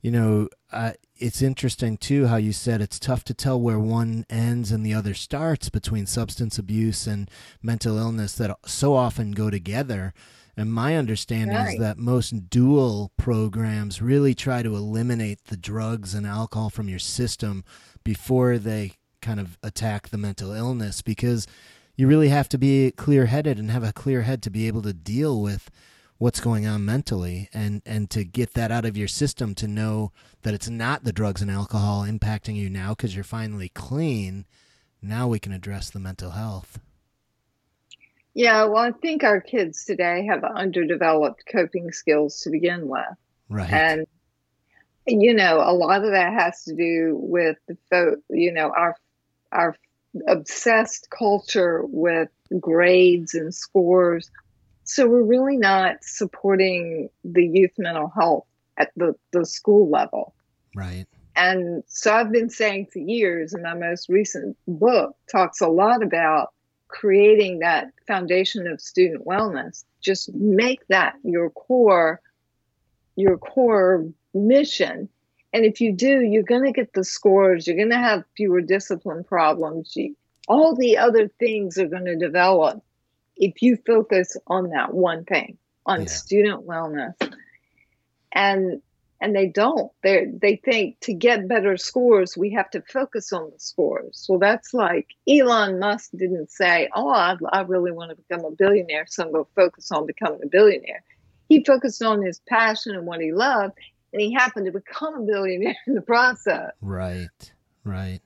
[0.00, 4.24] you know, uh, it's interesting too how you said it's tough to tell where one
[4.30, 7.30] ends and the other starts between substance abuse and
[7.62, 10.14] mental illness that so often go together.
[10.56, 16.26] And my understanding is that most dual programs really try to eliminate the drugs and
[16.26, 17.62] alcohol from your system
[18.04, 21.46] before they kind of attack the mental illness because
[21.94, 24.82] you really have to be clear headed and have a clear head to be able
[24.82, 25.70] to deal with
[26.18, 30.10] what's going on mentally and and to get that out of your system to know
[30.42, 34.46] that it's not the drugs and alcohol impacting you now because you're finally clean.
[35.02, 36.78] Now we can address the mental health
[38.36, 43.00] Yeah, well, I think our kids today have underdeveloped coping skills to begin with.
[43.48, 44.06] right And,
[45.06, 48.94] you know, a lot of that has to do with the, fo- you know, our,
[49.52, 49.74] our
[50.28, 52.28] obsessed culture with
[52.60, 54.30] grades and scores.
[54.84, 58.44] So we're really not supporting the youth mental health
[58.76, 60.34] at the, the school level.
[60.74, 65.68] right And so I've been saying for years, and my most recent book talks a
[65.68, 66.52] lot about
[66.88, 69.84] creating that foundation of student wellness.
[70.00, 72.20] Just make that your core,
[73.16, 75.08] your core mission.
[75.52, 77.66] And if you do, you're going to get the scores.
[77.66, 79.94] You're going to have fewer discipline problems.
[79.96, 80.14] You,
[80.48, 82.82] all the other things are going to develop
[83.36, 86.06] if you focus on that one thing, on Yeah.
[86.06, 87.14] student wellness.
[88.32, 88.82] And
[89.20, 89.90] and they don't.
[90.02, 94.26] They they think to get better scores, we have to focus on the scores.
[94.28, 98.50] Well, that's like Elon Musk didn't say, "Oh, I, I really want to become a
[98.50, 101.02] billionaire, so I'm going to focus on becoming a billionaire."
[101.48, 103.74] He focused on his passion and what he loved,
[104.12, 106.72] and he happened to become a billionaire in the process.
[106.80, 107.52] Right,
[107.84, 108.20] right.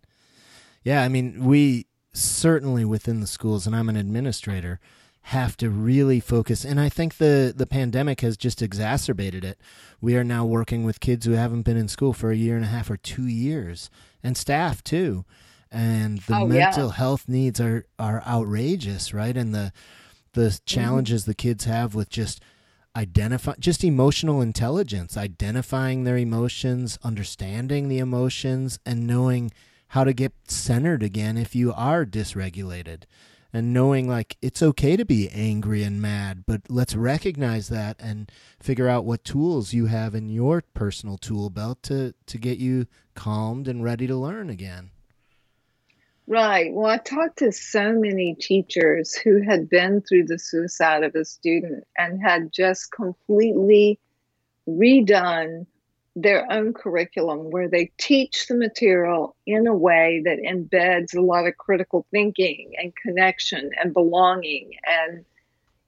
[0.83, 4.81] Yeah, I mean, we certainly within the schools, and I'm an administrator,
[5.25, 6.65] have to really focus.
[6.65, 9.61] And I think the the pandemic has just exacerbated it.
[10.01, 12.65] We are now working with kids who haven't been in school for a year and
[12.65, 13.91] a half or two years,
[14.23, 15.25] and staff too.
[15.71, 16.65] And the Oh, yeah.
[16.67, 19.37] mental health needs are are outrageous, right?
[19.37, 19.73] And the
[20.33, 20.65] the mm-hmm.
[20.65, 22.41] challenges the kids have with just
[22.97, 29.53] identify just emotional intelligence identifying their emotions understanding the emotions and knowing
[29.89, 33.05] how to get centered again if you are dysregulated
[33.53, 38.31] and knowing like it's okay to be angry and mad but let's recognize that and
[38.61, 42.87] figure out what tools you have in your personal tool belt to to get you
[43.15, 44.91] calmed and ready to learn again
[46.31, 46.73] Right.
[46.73, 51.25] Well, I talked to so many teachers who had been through the suicide of a
[51.25, 53.99] student and had just completely
[54.69, 55.67] redone
[56.17, 61.47] their own curriculum where they teach the material in a way that embeds a lot
[61.47, 65.25] of critical thinking and connection and belonging and,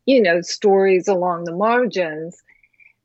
[0.07, 2.43] you know, stories along the margins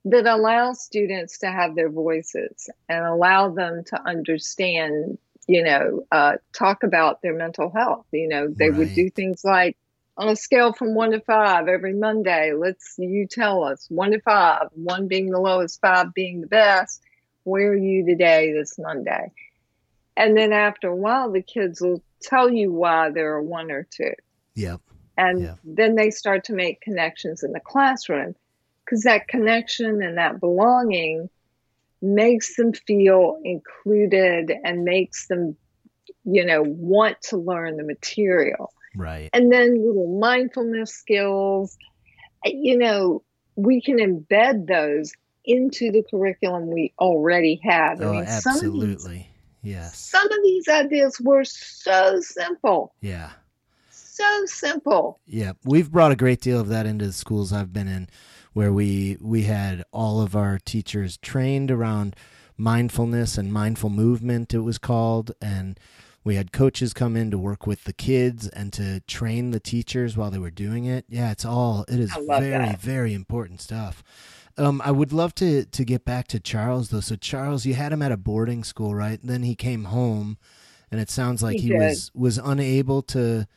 [0.05, 5.17] that allow students to have their voices and allow them to understand
[5.49, 8.05] you know, uh, talk about their mental health.
[8.11, 9.77] You know, they would do things like
[10.17, 14.19] on a scale from one to five every Monday, let's you tell us one to
[14.21, 17.01] five, one being the lowest, five being the best.
[17.47, 19.31] Where are you today this Monday?
[20.17, 23.87] And then after a while, the kids will tell you why they're a one or
[23.89, 24.11] two.
[24.53, 24.81] yep
[25.17, 25.55] And Yeah.
[25.63, 28.35] then they start to make connections in the classroom
[28.83, 31.29] because that connection and that belonging
[32.01, 35.55] makes them feel included and makes them,
[36.25, 38.73] you know, want to learn the material.
[38.93, 41.77] right And then little mindfulness skills,
[42.43, 43.23] you know,
[43.55, 45.13] we can embed those
[45.47, 47.99] into the curriculum we already have.
[48.01, 49.29] oh some of these, absolutely
[49.63, 53.31] yes some of these ideas were so simple, yeah
[54.17, 55.19] so simple.
[55.27, 58.09] Yeah, we've brought a great deal of that into the schools I've been in,
[58.53, 62.15] where we we had all of our teachers trained around
[62.57, 64.53] mindfulness and mindful movement.
[64.53, 65.79] It was called, and
[66.23, 70.17] we had coaches come in to work with the kids and to train the teachers
[70.17, 71.05] while they were doing it.
[71.07, 72.81] Yeah, it's all it is very that.
[72.81, 74.03] very important stuff.
[74.57, 76.99] Um, I would love to to get back to Charles though.
[76.99, 79.19] So Charles, you had him at a boarding school, right?
[79.21, 80.37] And then he came home,
[80.91, 83.47] and it sounds like he, He was was unable to.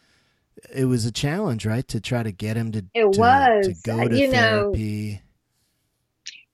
[0.74, 3.66] It was a challenge, right, to try to get him to It to, was.
[3.68, 5.22] to go to You know, therapy.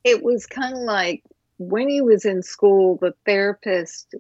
[0.05, 1.25] it was kind of like
[1.59, 4.15] when he was in school, the therapist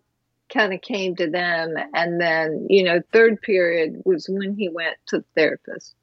[0.52, 4.96] kind of came to them, and then you know, third period was when he went
[5.06, 5.94] to the therapist.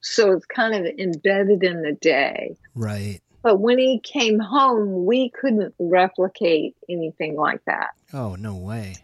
[0.00, 2.56] So it's kind of embedded in the day.
[2.74, 3.20] Right.
[3.48, 7.92] But when he came home, we couldn't replicate anything like that.
[8.12, 8.96] Oh no way.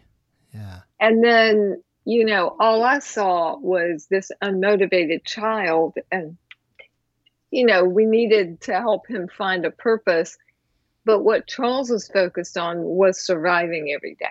[0.53, 0.81] Yeah.
[0.99, 5.95] And then, you know, all I saw was this unmotivated child.
[6.11, 6.37] And,
[7.49, 10.37] you know, we needed to help him find a purpose.
[11.05, 14.27] But what Charles was focused on was surviving every day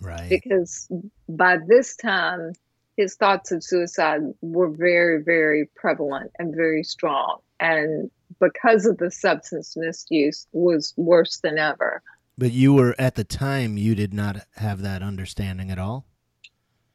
[0.00, 0.30] Right.
[0.30, 0.90] because
[1.28, 2.54] by this time,
[2.96, 7.40] his thoughts of suicide were very, very prevalent and very strong.
[7.60, 12.02] And because of the substance misuse was worse than ever.
[12.36, 16.06] But you were at the time you did not have that understanding at all.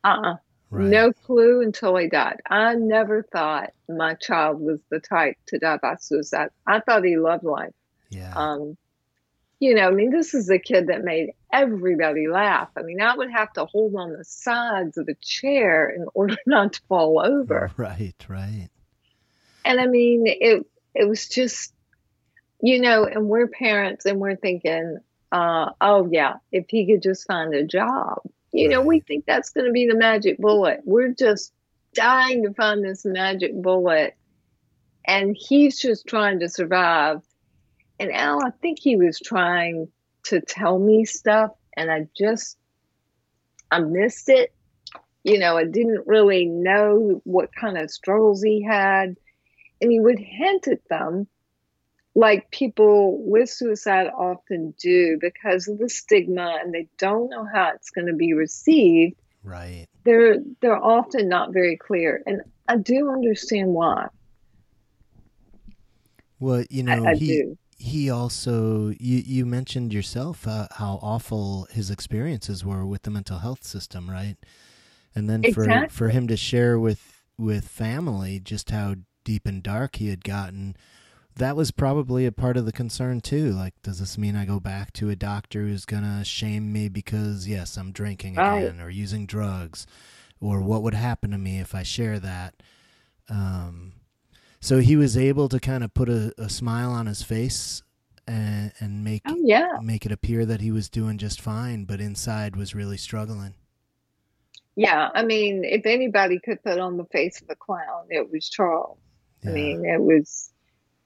[0.04, 0.36] Uh-uh.
[0.70, 0.88] Right.
[0.88, 2.42] No clue until he died.
[2.50, 6.50] I never thought my child was the type to die by suicide.
[6.66, 7.74] I thought he loved life.
[8.10, 8.34] Yeah.
[8.36, 8.76] Um,
[9.60, 12.70] you know, I mean, this is a kid that made everybody laugh.
[12.76, 16.38] I mean, I would have to hold on the sides of a chair in order
[16.48, 17.70] not to fall over.
[17.78, 18.16] Right.
[18.28, 18.70] Right.
[19.64, 21.74] And I mean, it it was just,
[22.62, 24.98] you know, and we're parents and we're thinking,
[25.32, 29.50] uh, oh yeah, if he could just find a job, you know, we think that's
[29.50, 30.82] going to be the magic bullet.
[30.86, 31.52] We're just
[31.94, 34.16] dying to find this magic bullet,
[35.06, 37.22] and he's just trying to survive.
[38.00, 39.88] And Al, I think he was trying
[40.26, 42.58] to tell me stuff, and I just,
[43.72, 44.54] I missed it.
[45.24, 49.16] You know, I didn't really know what kind of struggles he had
[49.84, 51.28] and he would hint at them
[52.16, 57.72] like people with suicide often do because of the stigma and they don't know how
[57.76, 59.88] it's going to be received Right.
[60.06, 64.08] they're they're often not very clear and i do understand why
[66.40, 71.00] Well, you know, I, I he do he also you you mentioned yourself uh, how
[71.02, 74.38] awful his experiences were with the mental health system, right?
[75.16, 79.96] And then for for him to share with with family just how deep and dark
[79.98, 80.76] he had gotten,
[81.36, 83.52] that was probably a part of the concern too.
[83.52, 87.48] Like, does this mean I go back to a doctor who's gonna shame me because
[87.48, 89.88] yes, I'm drinking again or using drugs,
[90.40, 92.56] or what would happen to me if I share that?
[93.30, 93.94] Um,
[94.60, 97.82] so he was able to kind of put a, a smile on his face
[98.28, 102.00] and and make oh yeah make it appear that he was doing just fine, but
[102.00, 103.56] inside was really struggling.
[104.76, 108.50] yeah i mean if anybody could put on the face of a clown it was
[108.50, 108.98] charles
[109.46, 110.52] I mean, it was,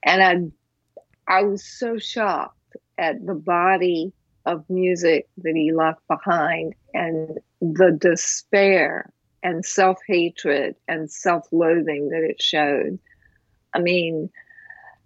[0.04, 0.52] and
[1.28, 4.12] I, I was so shocked at the body
[4.46, 12.08] of music that he left behind and the despair and self hatred and self loathing
[12.10, 12.98] that it showed.
[13.74, 14.30] I mean,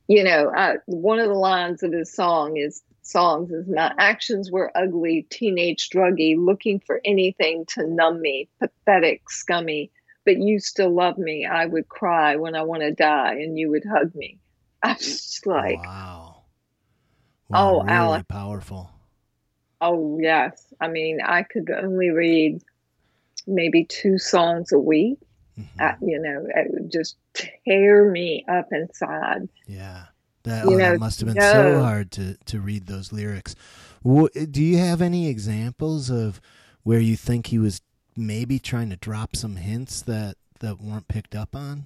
[0.09, 4.51] you know, uh, one of the lines of his song is songs is my actions
[4.51, 9.91] were ugly, teenage druggy, looking for anything to numb me, pathetic, scummy
[10.25, 11.47] but you still love me.
[11.47, 14.39] I would cry when I want to die, and you would hug me.
[14.83, 16.45] I was just like, wow.
[17.55, 18.91] Oh, really powerful.
[19.81, 20.67] oh yes.
[20.81, 22.63] I mean, I could only read
[23.47, 25.19] maybe two songs a week.
[25.59, 25.67] Mhm.
[25.79, 29.49] Uh, you know, it would just tear me up inside.
[29.67, 30.05] Yeah.
[30.45, 33.55] That, oh, that must have been so hard to, to read those lyrics.
[34.03, 36.41] Do you have any examples of
[36.83, 37.81] where you think he was
[38.17, 41.85] maybe trying to drop some hints that, that weren't picked up on?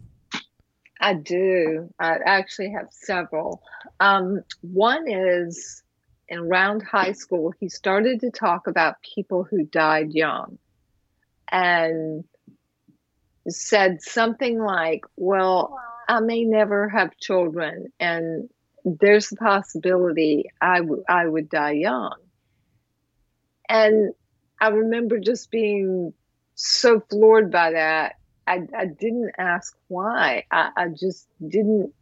[1.00, 1.92] I do.
[1.98, 3.62] I actually have several.
[4.00, 5.82] Um, one is
[6.28, 10.58] in around high school, he started to talk about people who died young
[11.50, 12.24] and
[13.48, 18.48] said something like, Well, I may never have children, and
[18.84, 22.16] there's the possibility I, w- I would die young.
[23.68, 24.12] And
[24.60, 26.12] I remember just being
[26.54, 28.16] so floored by that.
[28.46, 30.44] I, I didn't ask why.
[30.50, 31.92] I, I just didn't.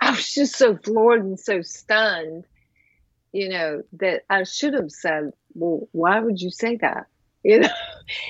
[0.00, 2.44] I was just so floored and so stunned,
[3.32, 7.06] you know, that I should have said, "Well, why would you say that?"
[7.42, 7.68] You know,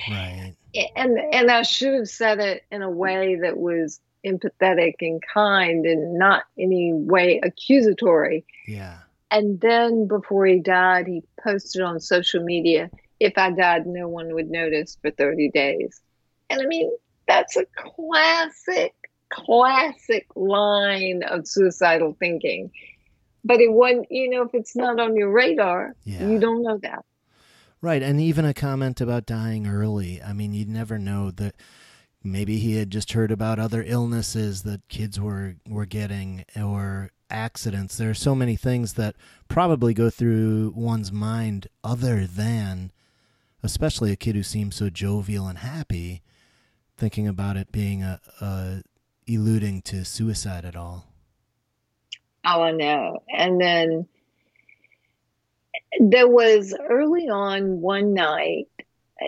[0.09, 0.55] Right.
[0.95, 5.85] and and I should have said it in a way that was empathetic and kind
[5.85, 8.45] and not any way accusatory.
[8.67, 8.99] Yeah.
[9.29, 12.89] And then before he died, he posted on social media,
[13.21, 16.01] if I died, no one would notice for 30 days.
[16.49, 16.91] And I mean,
[17.27, 18.95] that's a classic,
[19.29, 22.71] classic line of suicidal thinking.
[23.43, 26.27] But it wasn't, you know, if it's not on your radar, yeah.
[26.27, 27.05] you don't know that.
[27.79, 28.01] Right.
[28.01, 30.19] And even a comment about dying early.
[30.21, 31.55] I mean, you'd never know that
[32.23, 37.97] maybe he had just heard about other illnesses that kids were, were getting or accidents.
[37.97, 39.15] There are so many things that
[39.47, 42.91] probably go through one's mind other than,
[43.63, 46.21] especially a kid who seems so jovial and happy,
[46.97, 48.83] thinking about it being a, a
[49.27, 51.07] eluding to suicide at all.
[52.45, 53.23] Oh, I know.
[53.29, 54.07] And then
[55.99, 58.67] there was early on one night,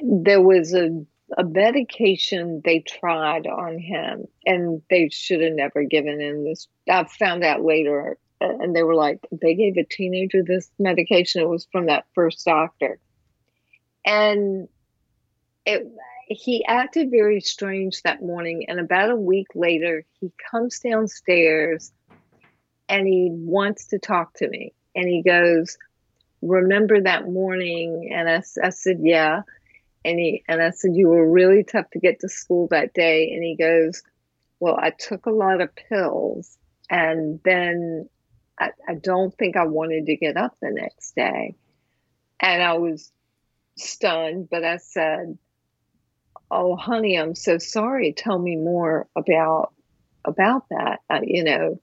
[0.01, 1.05] there was a,
[1.38, 6.67] a medication they tried on him, and they should have never given him this.
[6.89, 11.41] I found out later, uh, and they were like, they gave a teenager this medication.
[11.41, 12.99] It was from that first doctor.
[14.06, 14.68] And
[15.66, 15.88] it,
[16.28, 18.66] he acted very strange that morning.
[18.68, 21.91] And about a week later, he comes downstairs
[22.89, 24.74] and he wants to talk to me.
[24.95, 25.78] And he goes,
[26.41, 28.12] remember that morning?
[28.14, 29.41] And I, I said, yeah.
[30.06, 33.32] And he, and I said, you were really tough to get to school that day.
[33.32, 34.04] And he goes,
[34.60, 36.58] well, I took a lot of pills
[36.89, 38.10] and then
[38.60, 41.56] I, I don't think I wanted to get up the next day.
[42.39, 43.12] And I was
[43.76, 45.38] stunned, but I said,
[46.53, 48.13] oh honey i'm so sorry.
[48.13, 49.74] Tell me more about
[50.24, 50.99] about that.
[51.24, 51.80] You know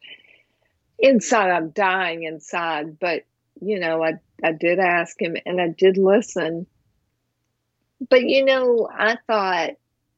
[0.99, 3.22] inside i'm dying inside but
[3.62, 4.12] you know i
[4.45, 6.66] i did ask him and i did listen.
[8.09, 9.70] But you know i thought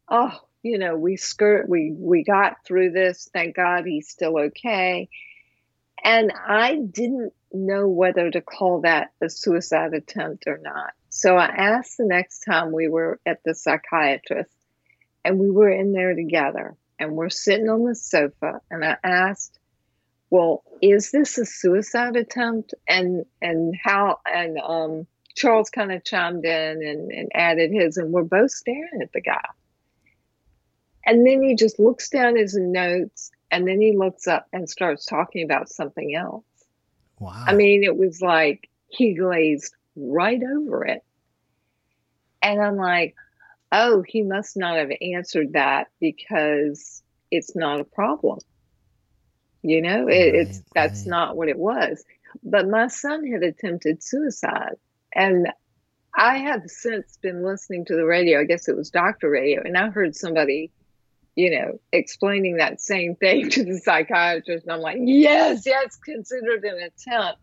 [0.09, 3.29] oh you know we skirt we we got through this.
[3.33, 5.09] Thank god he's still okay.
[6.05, 11.45] And i didn't know whether to call that a suicide attempt or not so I
[11.45, 14.57] asked the next time we were at the psychiatrist,
[15.23, 19.59] and we were in there together, and we're sitting on the sofa, and I asked,
[20.31, 25.07] "Well, is this a suicide attempt?" And and how and um,
[25.37, 29.21] Charles kind of chimed in and, and added his, and we're both staring at the
[29.21, 29.47] guy.
[31.05, 35.05] And then he just looks down his notes, and then he looks up and starts
[35.05, 36.47] talking about something else.
[37.19, 37.45] Wow!
[37.47, 41.03] I mean, it was like he glazed right over it.
[42.43, 43.14] And I'm like,
[43.70, 48.38] oh, he must not have answered that because it's not a problem.
[49.62, 51.09] You know, it, it's that's right.
[51.09, 52.05] not what it was.
[52.43, 54.76] But my son had attempted suicide.
[55.14, 55.49] And
[56.14, 58.40] I have since been listening to the radio.
[58.40, 59.62] I guess it was doctor radio.
[59.64, 60.70] And I heard somebody,
[61.36, 64.64] you know, explaining that same thing to the psychiatrist.
[64.64, 67.38] And I'm like, yes, yes, considered an attempt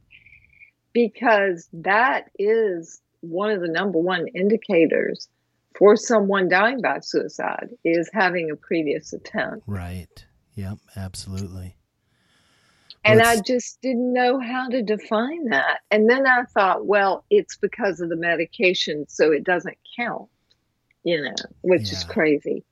[0.94, 5.28] because that is one of the number one indicators
[5.78, 9.64] for someone dying by suicide is having a previous attempt.
[9.68, 10.26] Right.
[10.56, 11.76] Yep, absolutely.
[13.06, 15.80] And I just didn't know how to define that.
[15.90, 20.28] And then I thought, well, it's because of the medication, so it doesn't count,
[21.04, 21.94] you know, which yeah.
[21.94, 22.66] is crazy.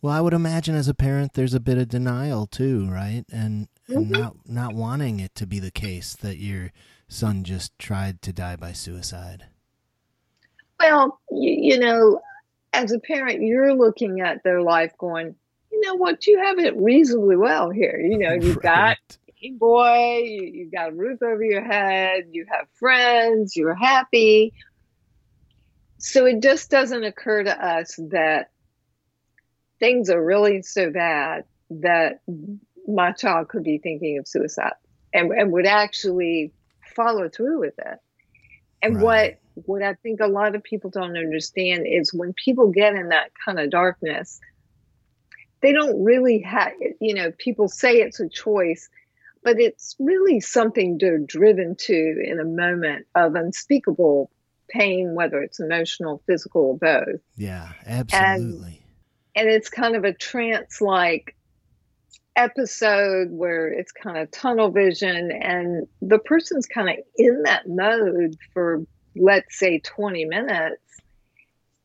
[0.00, 3.24] Well, I would imagine as a parent, there's a bit of denial too, right?
[3.32, 4.20] And, and mm-hmm.
[4.20, 6.70] not not wanting it to be the case that your
[7.12, 9.44] son just tried to die by suicide.
[10.80, 12.20] Well, you, you know,
[12.72, 15.34] as a parent, you're looking at their life going,
[15.70, 18.00] you know what, you have it reasonably well here.
[18.00, 18.98] You know, you've right.
[19.08, 23.74] got a boy, you, you've got a roof over your head, you have friends, you're
[23.74, 24.54] happy.
[25.98, 28.50] So it just doesn't occur to us that
[29.78, 32.20] things are really so bad that
[32.86, 34.72] my child could be thinking of suicide
[35.12, 36.52] and, and would actually
[36.94, 37.98] follow through with it.
[38.82, 39.38] And right.
[39.54, 43.10] what what I think a lot of people don't understand is when people get in
[43.10, 44.40] that kind of darkness,
[45.60, 48.88] they don't really have you know, people say it's a choice,
[49.44, 54.30] but it's really something they're driven to in a moment of unspeakable
[54.68, 57.20] pain, whether it's emotional, physical, or both.
[57.36, 58.82] Yeah, absolutely.
[59.34, 61.36] And, and it's kind of a trance like
[62.36, 68.36] episode where it's kind of tunnel vision and the person's kind of in that mode
[68.52, 68.84] for
[69.16, 70.80] let's say 20 minutes.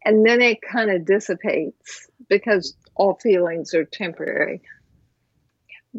[0.06, 4.62] And then it kind of dissipates because all feelings are temporary.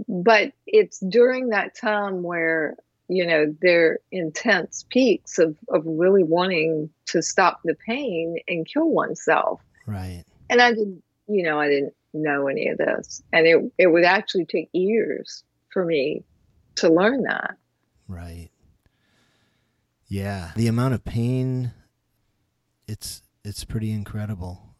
[0.08, 2.76] But it's during that time where
[3.10, 8.88] you know their intense peaks of, of really wanting to stop the pain and kill
[8.88, 9.60] oneself.
[9.86, 10.24] Right.
[10.50, 13.22] And i didn't you know i didn't know any of this.
[13.32, 16.24] And it, it would actually take years for me
[16.76, 17.56] to learn that.
[18.06, 18.50] Right.
[20.06, 20.52] Yeah.
[20.56, 21.72] The amount of pain,
[22.86, 24.74] it's it's pretty incredible.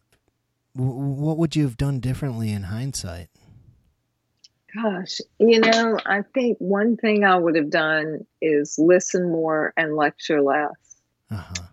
[0.75, 3.29] W- what would you have done differently in hindsight?
[4.75, 9.95] Gosh, you know, I think one thing I would have done is listen more and
[9.95, 10.69] lecture less.
[11.31, 11.65] Uh-huh.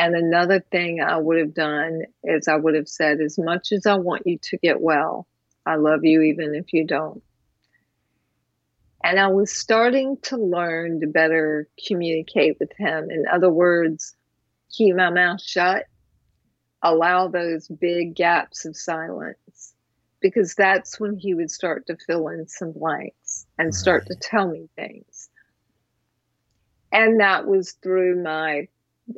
[0.00, 3.84] And another thing I would have done is I would have said, as much as
[3.84, 5.26] I want you to get well,
[5.66, 7.22] I love you even if you don't.
[9.04, 13.10] And I was starting to learn to better communicate with him.
[13.10, 14.16] In other words,
[14.70, 15.84] keep my mouth shut,
[16.82, 19.74] allow those big gaps of silence,
[20.20, 23.74] because that's when he would start to fill in some blanks and right.
[23.74, 25.28] start to tell me things.
[26.90, 28.68] And that was through my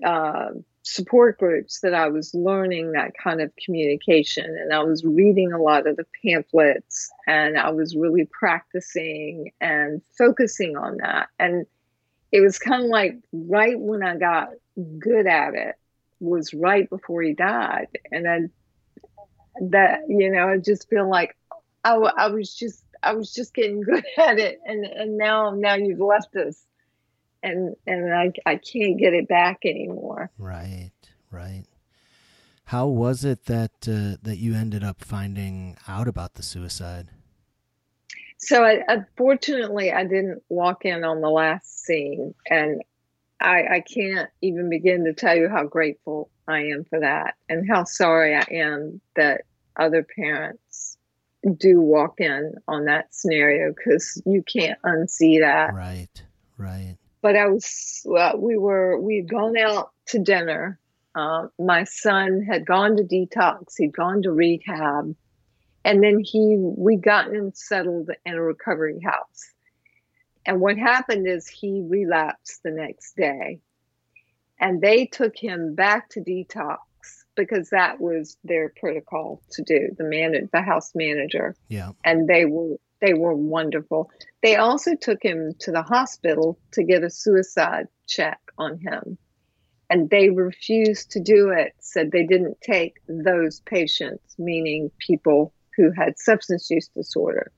[0.04, 0.50] uh,
[0.82, 4.44] support groups that I was learning that kind of communication.
[4.44, 10.02] And I was reading a lot of the pamphlets and I was really practicing and
[10.18, 11.28] focusing on that.
[11.38, 11.66] And
[12.32, 14.50] it was kind of like right when I got
[14.98, 15.76] good at it
[16.18, 17.88] was right before he died.
[18.10, 18.50] And then
[19.70, 21.36] that, you know, I just feel like
[21.84, 24.60] I, I was just, I was just getting good at it.
[24.66, 26.64] And, and now, now you've left us
[27.42, 30.30] and and I I can't get it back anymore.
[30.38, 30.92] Right,
[31.30, 31.64] right.
[32.66, 37.08] How was it that uh, that you ended up finding out about the suicide?
[38.38, 42.82] So, I, unfortunately, I didn't walk in on the last scene, and
[43.40, 47.68] I, I can't even begin to tell you how grateful I am for that, and
[47.68, 49.42] how sorry I am that
[49.76, 50.96] other parents
[51.56, 55.74] do walk in on that scenario because you can't unsee that.
[55.74, 56.22] Right,
[56.56, 58.04] right but I was,
[58.36, 60.78] we were, we had gone out to dinner.
[61.14, 65.14] Uh, my son had gone to detox, he'd gone to rehab,
[65.84, 69.52] and then he, we got him settled in a recovery house.
[70.44, 73.60] And what happened is he relapsed the next day.
[74.58, 76.78] And they took him back to detox
[77.34, 81.56] because that was their protocol to do, the man, the house manager.
[81.68, 81.92] Yeah.
[82.04, 84.10] And they were they were wonderful.
[84.42, 89.18] They also took him to the hospital to get a suicide check on him.
[89.90, 95.90] And they refused to do it, said they didn't take those patients, meaning people who
[95.90, 97.52] had substance use disorder.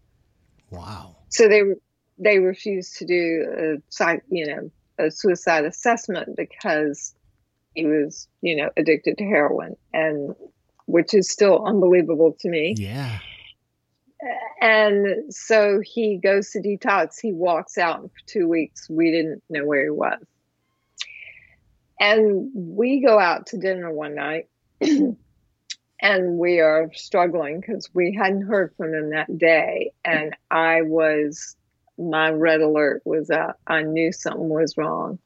[0.70, 1.14] Wow.
[1.28, 1.62] So they
[2.18, 7.14] they refused to do a you know a suicide assessment because
[7.74, 10.34] he was you know addicted to heroin and
[10.86, 12.74] which is still unbelievable to me.
[12.76, 13.18] Yeah
[14.64, 17.20] and so he goes to detox.
[17.20, 18.88] He walks out for two weeks.
[18.88, 20.24] We didn't know where he was.
[22.00, 24.48] And we go out to dinner one night
[24.80, 29.92] and we are struggling because we hadn't heard from him that day.
[30.02, 31.56] And I was,
[31.98, 33.60] my red alert was up.
[33.66, 35.18] I knew something was wrong.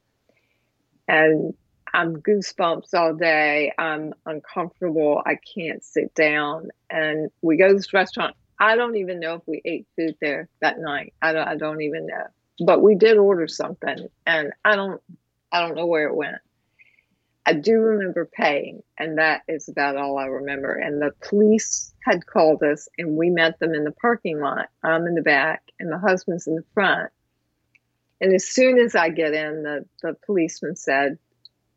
[1.06, 1.54] And
[1.94, 3.72] I'm goosebumps all day.
[3.78, 5.22] I'm uncomfortable.
[5.24, 6.70] I can't sit down.
[6.90, 10.48] And we go to this restaurant I don't even know if we ate food there
[10.60, 11.14] that night.
[11.22, 12.26] I don't, I don't even know.
[12.64, 15.00] But we did order something and I don't
[15.50, 16.38] I don't know where it went.
[17.46, 20.74] I do remember paying, and that is about all I remember.
[20.74, 24.68] And the police had called us, and we met them in the parking lot.
[24.82, 27.10] I'm in the back, and my husband's in the front.
[28.20, 31.18] And as soon as I get in, the, the policeman said,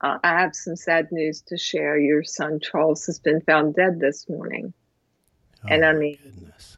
[0.01, 1.97] uh, I have some sad news to share.
[1.97, 4.73] Your son Charles has been found dead this morning.
[5.63, 6.77] Oh, and I mean, goodness.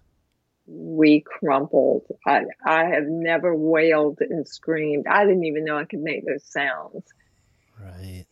[0.67, 2.03] we crumpled.
[2.25, 5.07] I, I have never wailed and screamed.
[5.07, 7.05] I didn't even know I could make those sounds.
[7.79, 8.25] Right.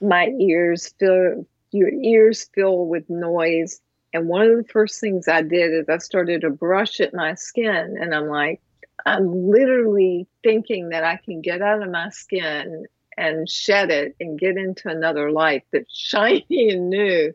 [0.00, 3.80] My ears fill, your ears fill with noise.
[4.12, 7.34] And one of the first things I did is I started to brush at my
[7.34, 7.96] skin.
[8.00, 8.60] And I'm like,
[9.06, 14.38] I'm literally thinking that I can get out of my skin and shed it and
[14.38, 17.32] get into another life that's shiny and new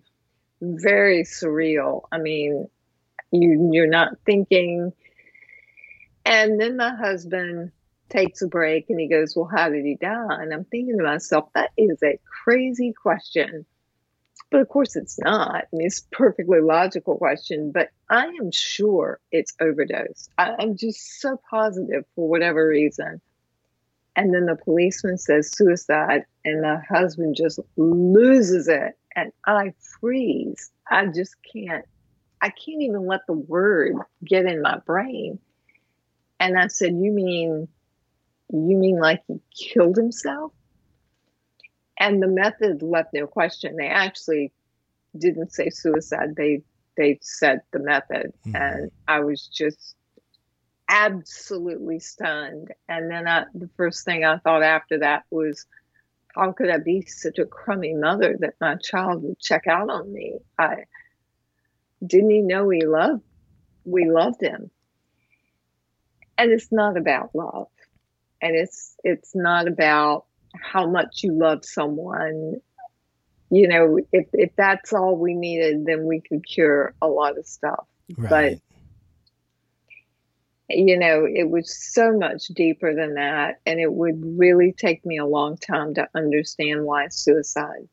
[0.82, 2.03] very surreal.
[2.11, 2.68] I mean,
[3.32, 4.93] you you're not thinking.
[6.26, 7.72] And then my husband
[8.09, 10.41] takes a break and he goes, Well, how did he die?
[10.41, 13.66] And I'm thinking to myself, that is a crazy question.
[14.51, 15.55] But of course it's not.
[15.55, 20.30] I mean, it's a perfectly logical question, but I am sure it's overdose.
[20.38, 23.22] I, I'm just so positive for whatever reason.
[24.16, 30.72] And then the policeman says suicide, and my husband just loses it and I freeze.
[30.89, 31.86] I just can't,
[32.41, 35.39] I can't even let the word get in my brain.
[36.39, 37.68] And I said, You mean,
[38.51, 40.51] you mean like he killed himself?
[41.97, 43.78] And the method left no question.
[43.78, 44.51] They actually
[45.18, 46.36] didn't say suicide.
[46.36, 46.61] They
[46.97, 48.34] they said the method.
[48.45, 48.55] Mm-hmm.
[48.55, 49.95] And I was just
[50.88, 52.74] absolutely stunned.
[52.88, 55.66] And then I, the first thing I thought after that was,
[56.36, 60.11] how could I be such a crummy mother that my child would check out on
[60.11, 60.39] me?
[60.59, 60.86] I
[62.05, 63.23] didn't he know we loved
[63.86, 64.69] we loved him.
[66.38, 67.67] And it's not about love.
[68.41, 70.25] And it's it's not about
[70.59, 72.57] how much you love someone.
[73.49, 77.47] You know, if if that's all we needed, then we could cure a lot of
[77.47, 77.86] stuff.
[78.17, 78.59] Right.
[80.70, 83.59] You know, it was so much deeper than that.
[83.66, 87.88] And it would really take me a long time to understand why suicide.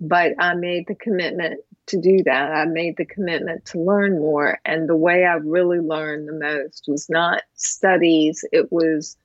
[0.00, 2.52] But I made the commitment to do that.
[2.52, 4.58] I made the commitment to learn more.
[4.64, 9.16] And the way I really learned the most was not studies, it was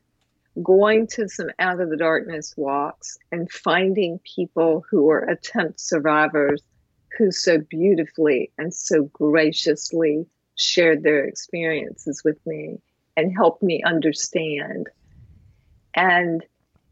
[0.64, 6.62] going to some out of the darkness walks and finding people who were attempt survivors
[7.18, 10.26] who so beautifully and so graciously
[10.60, 12.78] shared their experiences with me
[13.16, 14.88] and helped me understand.
[15.96, 16.46] And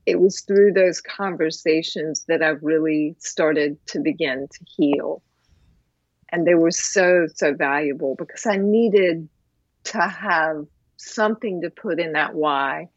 [0.06, 5.22] it was through those conversations that I really started to begin to heal.
[6.30, 9.28] And they were so, so valuable because I needed
[9.86, 10.66] to have
[10.96, 12.88] something to put in that why.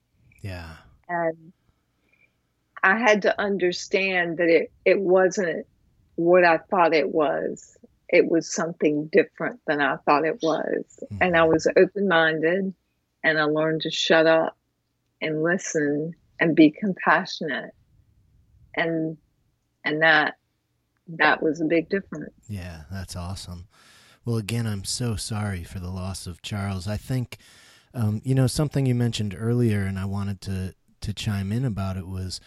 [0.40, 0.76] Yeah.
[1.08, 1.52] And
[2.84, 5.66] I had to understand that it, it wasn't
[6.14, 7.76] what I thought it was
[8.10, 10.84] it was something different than I thought it was.
[11.02, 11.22] Mm-hmm.
[11.22, 12.74] And I was open minded
[13.22, 14.56] and I learned to shut up
[15.22, 17.72] and listen and be compassionate.
[18.74, 19.16] And
[19.84, 20.34] and that
[21.08, 22.34] that was a big difference.
[22.48, 23.66] Yeah, that's awesome.
[24.24, 26.86] Well, again, I'm so sorry for the loss of Charles.
[26.86, 27.38] I think,
[27.94, 31.96] um, you know, something you mentioned earlier, and I wanted to to chime in about
[31.96, 32.40] it was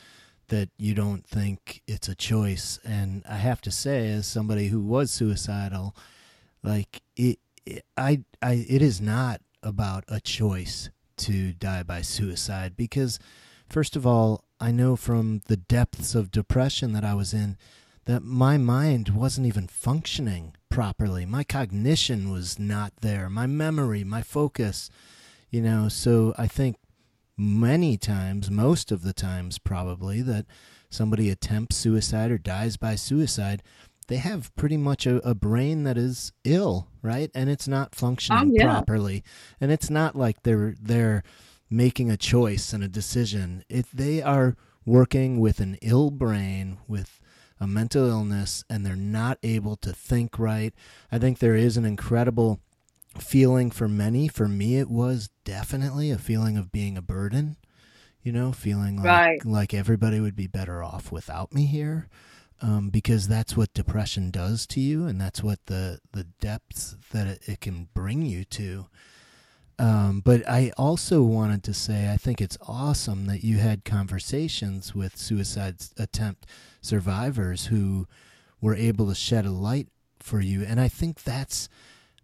[0.47, 2.79] that you don't think it's a choice.
[2.83, 5.95] And I have to say, as somebody who was suicidal,
[6.63, 12.75] like it, it I, I, it is not about a choice to die by suicide
[12.75, 13.19] because,
[13.69, 17.57] first of all, I know from the depths of depression that I was in
[18.05, 21.25] that my mind wasn't even functioning properly.
[21.25, 24.89] My cognition was not there, my memory, my focus,
[25.49, 25.87] you know.
[25.87, 26.77] So I think
[27.37, 30.45] many times, most of the times probably, that
[30.89, 33.63] somebody attempts suicide or dies by suicide,
[34.07, 37.31] they have pretty much a, a brain that is ill, right?
[37.33, 38.63] And it's not functioning oh, yeah.
[38.65, 39.23] properly.
[39.59, 41.23] And it's not like they're they're
[41.69, 43.63] making a choice and a decision.
[43.69, 44.55] If they are
[44.85, 47.19] working with an ill brain, with
[47.59, 50.73] a mental illness, and they're not able to think right.
[51.11, 52.59] I think there is an incredible
[53.17, 54.27] feeling for many.
[54.27, 57.57] For me, it was definitely a feeling of being a burden.
[58.21, 59.45] You know, feeling like right.
[59.45, 62.07] like everybody would be better off without me here,
[62.61, 67.27] um, because that's what depression does to you, and that's what the the depths that
[67.27, 68.85] it, it can bring you to.
[69.77, 74.95] Um, but I also wanted to say I think it's awesome that you had conversations
[74.95, 76.45] with suicide attempt
[76.79, 78.07] survivors who
[78.61, 79.89] were able to shed a light
[80.19, 81.67] for you, and I think that's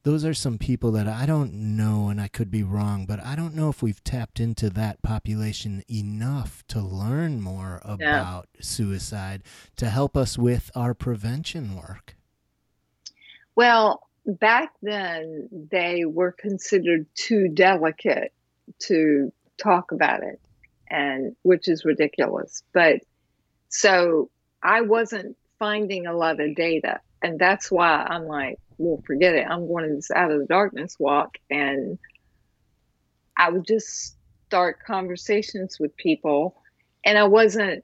[0.04, 3.36] those are some people that I don't know, and I could be wrong, but I
[3.36, 8.62] don't know if we've tapped into that population enough to learn more about yeah.
[8.62, 9.44] suicide
[9.78, 12.16] to help us with our prevention work.
[13.56, 18.32] Well, back then, they were considered too delicate
[18.84, 20.40] to talk about it,
[20.90, 22.64] and which is ridiculous.
[22.74, 23.02] But
[23.68, 24.30] so
[24.64, 29.46] I wasn't finding a lot of data, and that's why I'm like, well, forget it.
[29.48, 31.38] I'm going to this out of the darkness walk.
[31.50, 32.00] And
[33.38, 34.16] I would just
[34.48, 36.56] start conversations with people.
[37.06, 37.84] And I wasn't,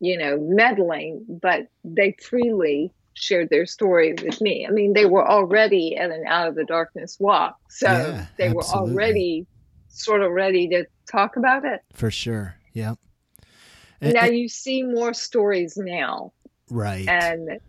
[0.00, 4.66] you know, meddling, but they freely shared their story with me.
[4.66, 7.58] I mean, they were already at an out of the darkness walk.
[7.68, 8.54] So yeah, they absolutely.
[8.54, 9.46] were already
[9.88, 11.80] sort of ready to talk about it.
[11.92, 12.56] For sure.
[12.72, 12.94] Yeah.
[14.00, 16.32] now you see more stories now.
[16.70, 17.06] Right.
[17.06, 17.60] And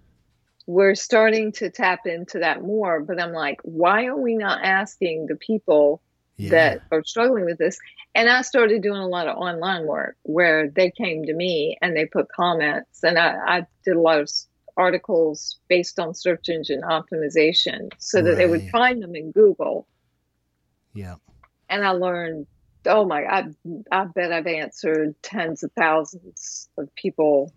[0.65, 3.01] we're starting to tap into that more.
[3.01, 6.01] But I'm like, why are we not asking the people
[6.37, 6.49] yeah.
[6.51, 7.77] that are struggling with this?
[8.15, 11.95] And I started doing a lot of online work where they came to me and
[11.95, 14.29] they put comments, and I, I did a lot of
[14.77, 18.37] articles based on search engine optimization so that right.
[18.37, 19.87] they would find them in Google.
[20.93, 21.15] Yeah.
[21.69, 22.47] And I learned,
[22.85, 23.45] oh my, I,
[23.91, 27.51] I bet I've answered tens of thousands of people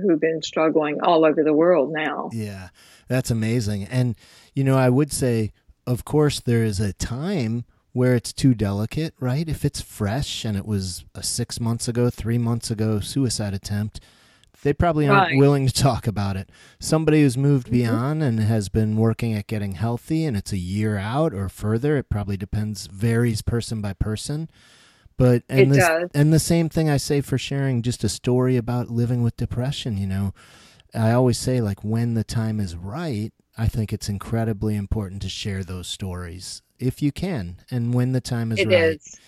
[0.00, 2.30] who've been struggling all over the world now.
[2.32, 2.68] Yeah,
[3.08, 3.84] that's amazing.
[3.84, 4.16] And,
[4.54, 5.52] you know, I would say,
[5.86, 9.48] of course, there is a time where it's too delicate, right?
[9.48, 14.00] If it's fresh and it was a six months ago, three months ago suicide attempt,
[14.64, 15.38] they probably aren't right.
[15.38, 16.50] willing to talk about it.
[16.80, 17.76] Somebody who's moved mm-hmm.
[17.76, 21.96] beyond and has been working at getting healthy and it's a year out or further,
[21.96, 24.50] it probably depends, varies person by person.
[25.16, 26.10] But and It the, does.
[26.14, 29.96] and the same thing I say for sharing just a story about living with depression,
[29.96, 30.34] you know.
[30.94, 35.28] I always say like when the time is right, I think it's incredibly important to
[35.28, 38.96] share those stories if you can and when the time is It right.
[38.96, 39.18] is.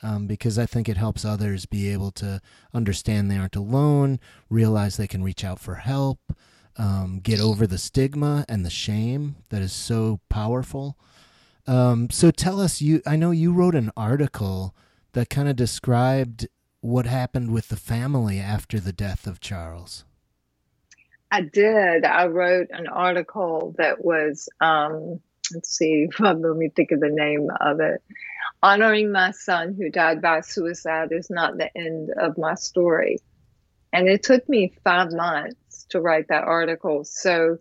[0.00, 2.40] Um, because I think it helps others be able to
[2.72, 6.20] understand they aren't alone, realize they can reach out for help,
[6.76, 10.96] um, get over the stigma and the shame that is so powerful.
[11.66, 14.74] Um, so tell us, you I know you wrote an article
[15.12, 16.48] that kind of described
[16.80, 20.04] what happened with the family after the death of Charles.
[21.30, 22.04] I did.
[22.04, 25.20] I wrote an article that was, um,
[25.52, 28.02] let's see, let me think of the name of it.
[28.62, 33.18] Honoring my son who died by suicide is not the end of my story.
[33.92, 37.04] And it took me five months to write that article.
[37.04, 37.58] So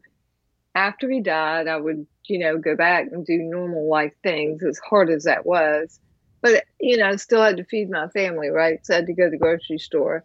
[0.76, 4.80] after he died, I would, you know, go back and do normal life things as
[4.80, 6.00] hard as that was.
[6.41, 8.85] But, you know, I still had to feed my family, right?
[8.85, 10.23] So I had to go to the grocery store.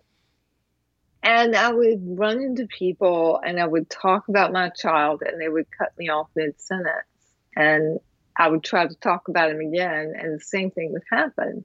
[1.22, 5.48] And I would run into people and I would talk about my child and they
[5.48, 7.06] would cut me off mid sentence.
[7.54, 8.00] And
[8.36, 11.64] I would try to talk about him again and the same thing would happen.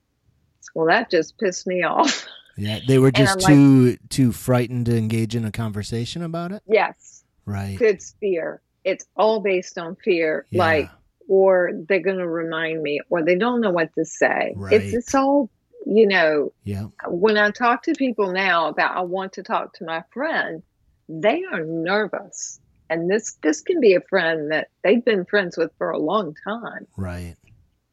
[0.75, 2.27] Well, that just pissed me off.
[2.55, 6.51] Yeah, they were just I'm like- too too frightened to engage in a conversation about
[6.51, 6.61] it.
[6.67, 7.79] yes, Right.
[7.81, 8.61] it's fear.
[8.83, 10.45] It's all based on fear.
[10.49, 10.59] Yeah.
[10.59, 10.89] Like,
[11.28, 14.53] or they're going to remind me, or they don't know what to say.
[14.55, 14.73] Right.
[14.73, 15.49] It's, it's all,
[15.86, 16.88] you know, Yeah.
[17.07, 20.63] when I talk to people now about I want to talk to my friend,
[21.09, 22.59] they are nervous.
[22.89, 26.36] And this this can be a friend that they've been friends with for a long
[26.43, 26.88] time.
[26.95, 27.36] Right.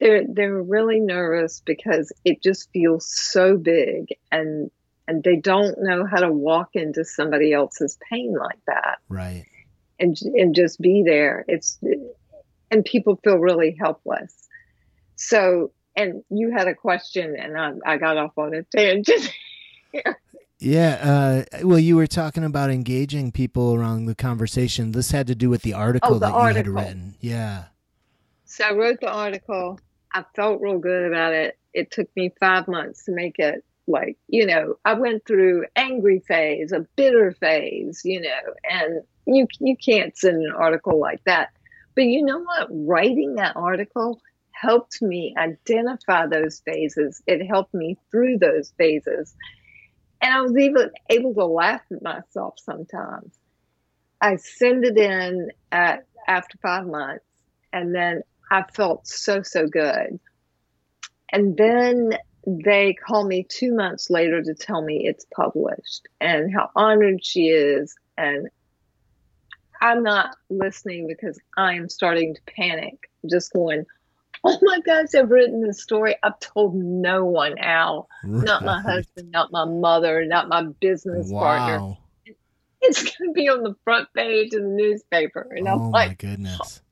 [0.01, 4.70] They're they're really nervous because it just feels so big and
[5.09, 9.45] and they don't know how to walk into somebody else's pain like that Right.
[9.99, 11.45] and and just be there.
[11.49, 11.78] It's
[12.75, 14.35] and people feel really helpless.
[15.16, 19.31] So and you had a question and I, I got off on a tangent.
[20.61, 21.45] Yeah.
[21.53, 24.93] Uh, well, you were talking about engaging people around the conversation.
[24.93, 26.72] This had to do with the article Oh, the that article.
[26.72, 27.14] you had written.
[27.20, 27.64] Yeah.
[28.47, 29.79] So I wrote the article.
[30.14, 31.59] I felt real good about it.
[31.75, 36.20] It took me five months to make it like, you know, I went through angry
[36.27, 41.51] phase, a bitter phase, you know, and you you can't send an article like that.
[41.95, 42.68] But you know what?
[42.70, 44.20] Writing that article
[44.53, 47.22] helped me identify those phases.
[47.26, 49.34] It helped me through those phases.
[50.20, 53.36] And I was even able to laugh at myself sometimes.
[54.20, 57.24] I send it in at after five months
[57.72, 60.18] and then I felt so, so good.
[61.30, 62.16] And then
[62.47, 67.49] they call me two months later to tell me it's published and how honored she
[67.49, 67.95] is.
[68.16, 68.49] And
[69.81, 73.85] I'm not listening because I am starting to panic, just going,
[74.47, 76.16] Oh my gosh, I've written this story.
[76.22, 81.97] I've told no one, Al, not my husband, not my mother, not my business partner.
[82.83, 85.49] It's going to be on the front page of the newspaper.
[85.57, 86.83] And I'm oh like, my goodness.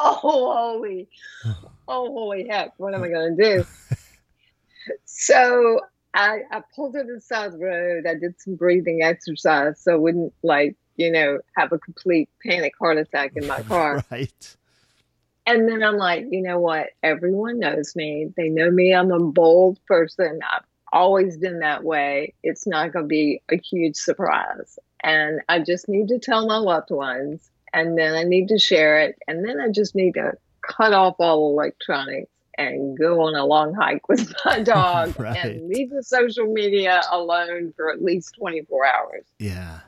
[0.00, 1.08] oh holy
[1.44, 3.66] oh holy heck what am i going to do
[5.04, 5.80] so
[6.12, 9.92] I, I pulled to the side of the road i did some breathing exercise so
[9.92, 14.56] i wouldn't like you know have a complete panic heart attack in my car Right.
[15.46, 19.18] and then i'm like you know what everyone knows me they know me i'm a
[19.18, 24.78] bold person i've always been that way it's not going to be a huge surprise
[25.02, 28.98] and i just need to tell my loved ones and then I need to share
[28.98, 32.28] it, and then I just need to cut off all electronics
[32.58, 35.36] and go on a long hike with my dog Right.
[35.36, 39.24] and leave the social media alone for at least 24 hours.
[39.38, 39.78] Yeah.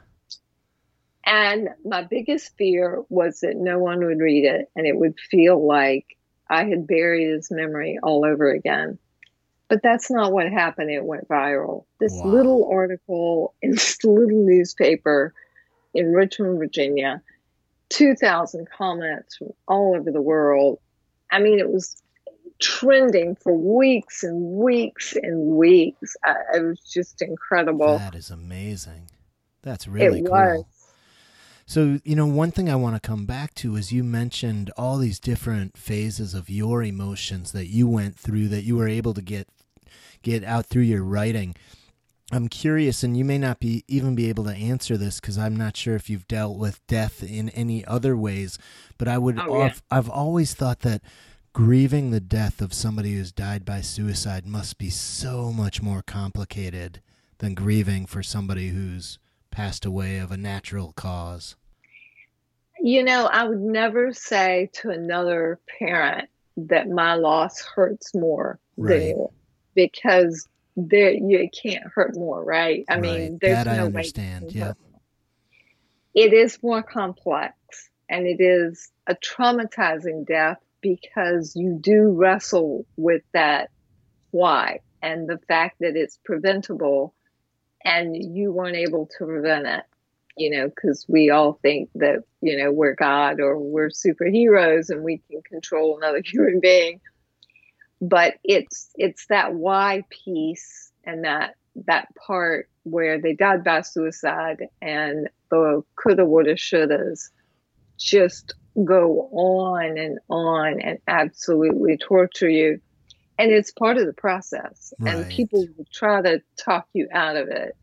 [1.24, 5.64] And my biggest fear was that no one would read it and it would feel
[5.64, 6.06] like
[6.50, 8.98] I had buried his memory all over again.
[9.68, 10.90] But that's not what happened.
[10.90, 11.84] It went viral.
[12.00, 12.30] This Wow.
[12.30, 15.32] little article in this little newspaper
[15.94, 17.22] in Richmond, Virginia,
[17.90, 20.78] 2,000 comments from all over the world.
[21.30, 21.96] I mean, it was
[22.60, 26.16] trending for weeks and weeks and weeks.
[26.24, 27.98] I, it was just incredible.
[27.98, 29.08] that is amazing.
[29.62, 30.32] That's really it cool.
[30.32, 30.64] was.
[31.72, 34.98] So, you know, one thing I want to come back to is you mentioned all
[34.98, 39.22] these different phases of your emotions that you went through that you were able to
[39.22, 39.48] get
[40.20, 41.54] get out through your writing.
[42.30, 45.56] I'm curious and you may not be even be able to answer this cuz I'm
[45.56, 48.58] not sure if you've dealt with death in any other ways,
[48.98, 49.64] but I would Oh, yeah.
[49.64, 51.00] I've, I've always thought that
[51.54, 57.00] grieving the death of somebody who's died by suicide must be so much more complicated
[57.38, 59.18] than grieving for somebody who's
[59.50, 61.56] passed away of a natural cause.
[62.83, 69.14] You know, I would never say to another parent that my loss hurts more Right.
[69.14, 69.28] than
[69.74, 72.85] because there you it can't hurt more, right?
[72.89, 73.01] I Right.
[73.01, 75.01] mean, there's That I no way understand, hurt more.
[76.14, 77.55] It is more complex
[78.09, 83.70] and it is a traumatizing death because you do wrestle with that
[84.33, 87.14] why and the fact that it's preventable
[87.85, 89.85] and you weren't able to prevent it
[90.37, 95.03] you know because we all think that you know we're god or we're superheroes and
[95.03, 97.01] we can control another human being.
[98.01, 101.55] But it's it's that why piece and that
[101.87, 107.30] that part where they died by suicide and the coulda woulda shouldas
[107.99, 108.55] just
[108.85, 112.80] go on and on and absolutely torture you.
[113.39, 114.93] And it's part of the process.
[115.05, 117.76] And people will try to talk you out of it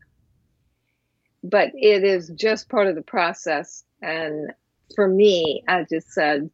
[1.42, 3.84] but it is just part of the process.
[4.02, 4.52] And
[4.94, 6.50] for me i just said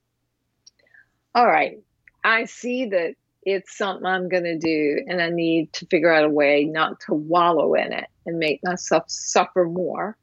[1.34, 1.78] all right
[2.24, 6.24] i see that it's something i'm going to do and i need to figure out
[6.24, 10.16] a way not to wallow in it and make myself suffer more.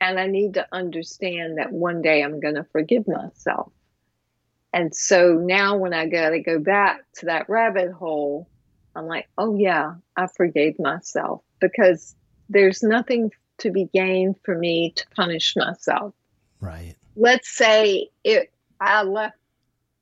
[0.00, 3.72] And i need to understand that one day i'm going to forgive myself.
[4.72, 8.48] And so now when i got to go back to that rabbit hole
[8.94, 11.42] i'm like oh yeah i forgave myself.
[11.60, 12.14] Because
[12.50, 16.14] there's nothing to be gained for me to punish myself
[16.60, 16.94] Right.
[17.16, 19.36] let's say it I left,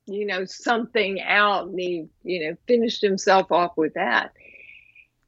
[0.06, 4.32] you know, something out and he, you know, finished himself off with that.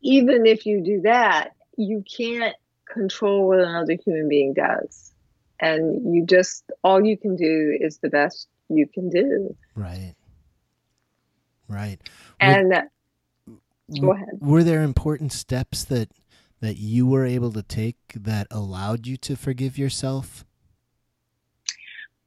[0.02, 2.54] Even if you do that, you can't
[2.92, 5.12] control what another human being does.
[5.60, 9.56] And you just all you can do is the best you can do.
[9.74, 10.14] Right.
[11.68, 11.98] Right.
[12.40, 12.82] And uh,
[13.46, 13.60] W-
[14.00, 14.28] go ahead.
[14.40, 16.10] Were there important steps that
[16.60, 20.44] that you were able to take that allowed you to forgive yourself?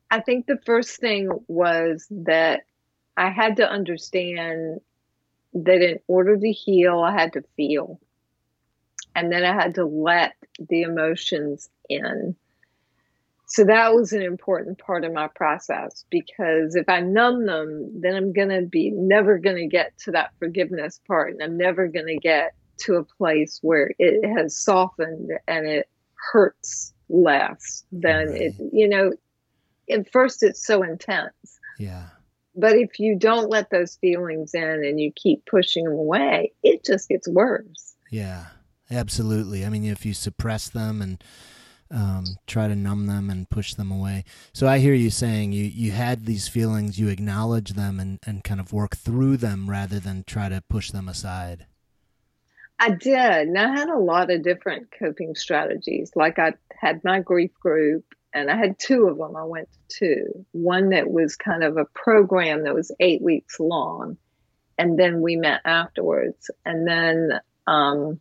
[0.10, 2.62] I think the first thing was that
[3.16, 4.82] I had to understand
[5.54, 8.00] that in order to heal, I had to feel.
[9.16, 12.36] And then I had to let the emotions in.
[13.48, 18.16] So that was an important part of my process because if I numb them, then
[18.16, 21.34] I'm going to be never going to get to that forgiveness part.
[21.34, 25.90] And I'm never going to get to a place where it has softened and it
[26.32, 29.14] hurts less than it, you know,
[29.90, 31.60] at first it's so intense.
[31.80, 32.06] Yeah.
[32.56, 36.86] But if you don't let those feelings in and you keep pushing them away, it
[36.86, 37.96] just gets worse.
[38.10, 38.46] Yeah.
[38.92, 39.66] Absolutely.
[39.66, 41.24] I mean, if you suppress them and
[41.90, 44.24] um, try to numb them and push them away.
[44.54, 48.44] So I hear you saying you, you had these feelings, you acknowledge them and, and
[48.44, 51.66] kind of work through them rather than try to push them aside.
[52.82, 53.48] I did.
[53.48, 56.12] And I had a lot of different coping strategies.
[56.16, 58.04] Like I had my grief group,
[58.34, 59.36] and I had two of them.
[59.36, 60.46] I went to two.
[60.52, 64.18] One that was kind of a program that was eight weeks long,
[64.80, 66.50] and then we met afterwards.
[66.66, 68.20] And then um,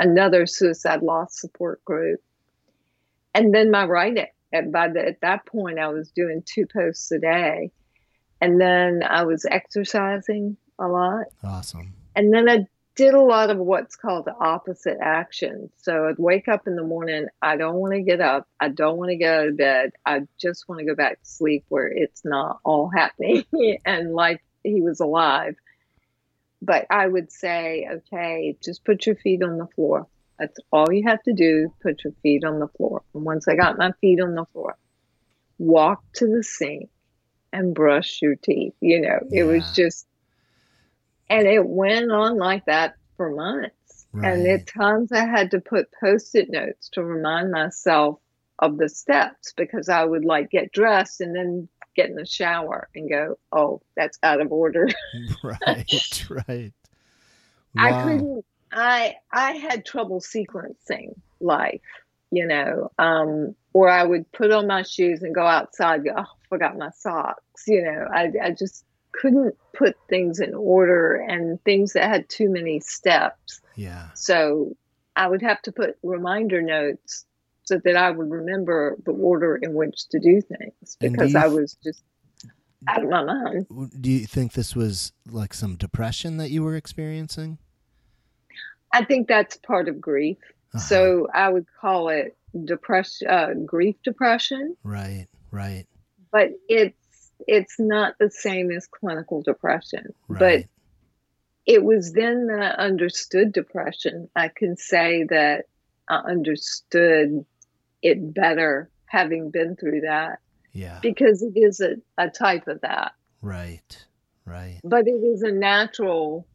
[0.00, 2.20] another suicide loss support group.
[3.32, 4.26] And then my writing.
[4.52, 7.70] And by the, at that point, I was doing two posts a day.
[8.40, 11.26] And then I was exercising a lot.
[11.42, 11.94] Awesome.
[12.16, 12.66] And then I
[12.96, 15.70] did a lot of what's called the opposite action.
[15.82, 17.26] So I'd wake up in the morning.
[17.42, 18.46] I don't want to get up.
[18.60, 19.92] I don't want to get out of bed.
[20.06, 23.44] I just want to go back to sleep where it's not all happening
[23.84, 25.56] and like he was alive.
[26.62, 30.06] But I would say, okay, just put your feet on the floor.
[30.38, 31.72] That's all you have to do.
[31.82, 33.02] Put your feet on the floor.
[33.12, 34.76] And once I got my feet on the floor,
[35.58, 36.90] walk to the sink
[37.52, 38.74] and brush your teeth.
[38.80, 40.06] You know, it was just,
[41.28, 44.06] and it went on like that for months.
[44.22, 48.20] And at times I had to put post it notes to remind myself
[48.60, 52.88] of the steps because I would like get dressed and then get in the shower
[52.94, 54.88] and go, oh, that's out of order.
[55.42, 56.30] right.
[56.30, 56.72] Right.
[57.76, 58.44] I couldn't.
[58.72, 61.80] I I had trouble sequencing life,
[62.30, 66.04] you know, um, or I would put on my shoes and go outside.
[66.04, 67.64] Go, oh, forgot my socks.
[67.66, 68.84] You know, I I just
[69.20, 73.60] couldn't put things in order and things that had too many steps.
[73.76, 74.08] Yeah.
[74.14, 74.76] So
[75.16, 77.24] I would have to put reminder notes
[77.64, 81.38] so that I would remember the order in which to do things do because you
[81.38, 82.02] I was just
[82.86, 83.66] out of my mind.
[84.00, 87.58] Do you think this was like some depression that you were experiencing?
[88.92, 90.36] I think that's part of grief.
[90.74, 90.78] Uh-huh.
[90.78, 95.26] So I would call it depression, uh, grief depression, Right.
[95.50, 95.86] Right.
[96.30, 96.96] but it's
[97.46, 100.14] it's not the same as clinical depression.
[100.28, 100.38] Right.
[100.38, 104.28] But it was then that I understood depression.
[104.36, 105.66] I can say that
[106.08, 107.44] I understood
[108.02, 110.40] it better having been through that
[110.72, 110.98] yeah.
[111.00, 113.12] because it is a, a type of that.
[113.40, 114.04] Right.
[114.44, 114.80] Right.
[114.84, 116.46] But it is a natural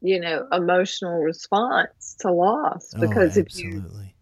[0.00, 4.14] you know, emotional response to loss Oh, because if you absolutely.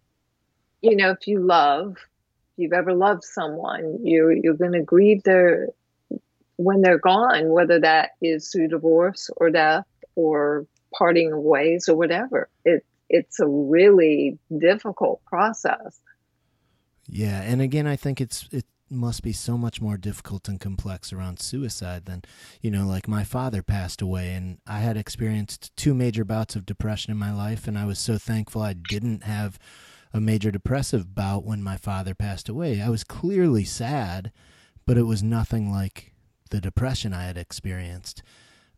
[0.81, 5.23] you know, if you love, if you've ever loved someone, you you're going to grieve
[5.23, 5.69] their
[6.59, 9.85] when they're gone, whether that is through divorce or death
[10.15, 12.49] or parting of ways or whatever.
[12.65, 16.01] It it's a really difficult process.
[17.07, 21.13] Yeah, and again, I think it's it must be so much more difficult and complex
[21.13, 22.23] around suicide than,
[22.59, 26.65] you know, like my father passed away and I had experienced two major bouts of
[26.65, 29.59] depression in my life and I was so thankful I didn't have
[30.11, 32.81] a major depressive bout when my father passed away.
[32.81, 34.31] I was clearly sad,
[34.87, 36.15] but it was nothing like
[36.49, 38.23] the depression I had experienced.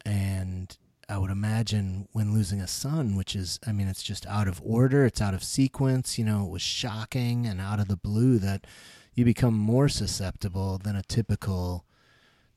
[0.06, 0.76] And
[1.10, 4.62] I would imagine when losing a son, which is, I mean, it's just out of
[4.64, 8.38] order, it's out of sequence, you know, it was shocking and out of the blue
[8.40, 8.66] that
[9.14, 11.86] you become more susceptible than a typical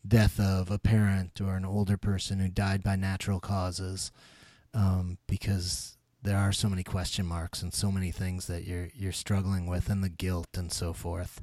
[0.07, 4.13] death of a parent or an older person who died by natural causes
[4.73, 9.13] um, because there are so many question marks and so many things that you're you're
[9.13, 11.43] struggling with and the guilt and so forth.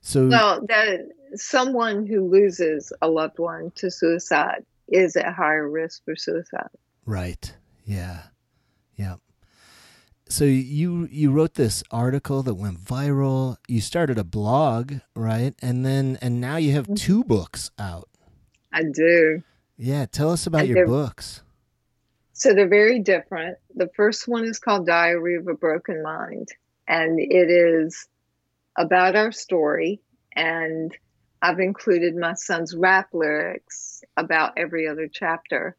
[0.00, 1.00] So Well, that
[1.34, 6.68] someone who loses a loved one to suicide is at higher risk for suicide.
[7.06, 7.54] Right.
[7.84, 8.22] Yeah.
[8.96, 9.16] Yeah.
[10.28, 13.56] So you you wrote this article that went viral.
[13.66, 15.54] You started a blog, right?
[15.60, 16.94] And then and now you have Mm-hmm.
[16.94, 18.08] two books out.
[18.72, 19.42] I do.
[19.76, 21.42] Yeah, tell us about And your books.
[22.32, 23.58] So they're very different.
[23.74, 26.48] The first one is called Diary of a Broken Mind,
[26.86, 28.06] and it is
[28.76, 30.00] about our story.
[30.36, 30.96] And
[31.42, 35.76] I've included my son's rap lyrics about every other chapter.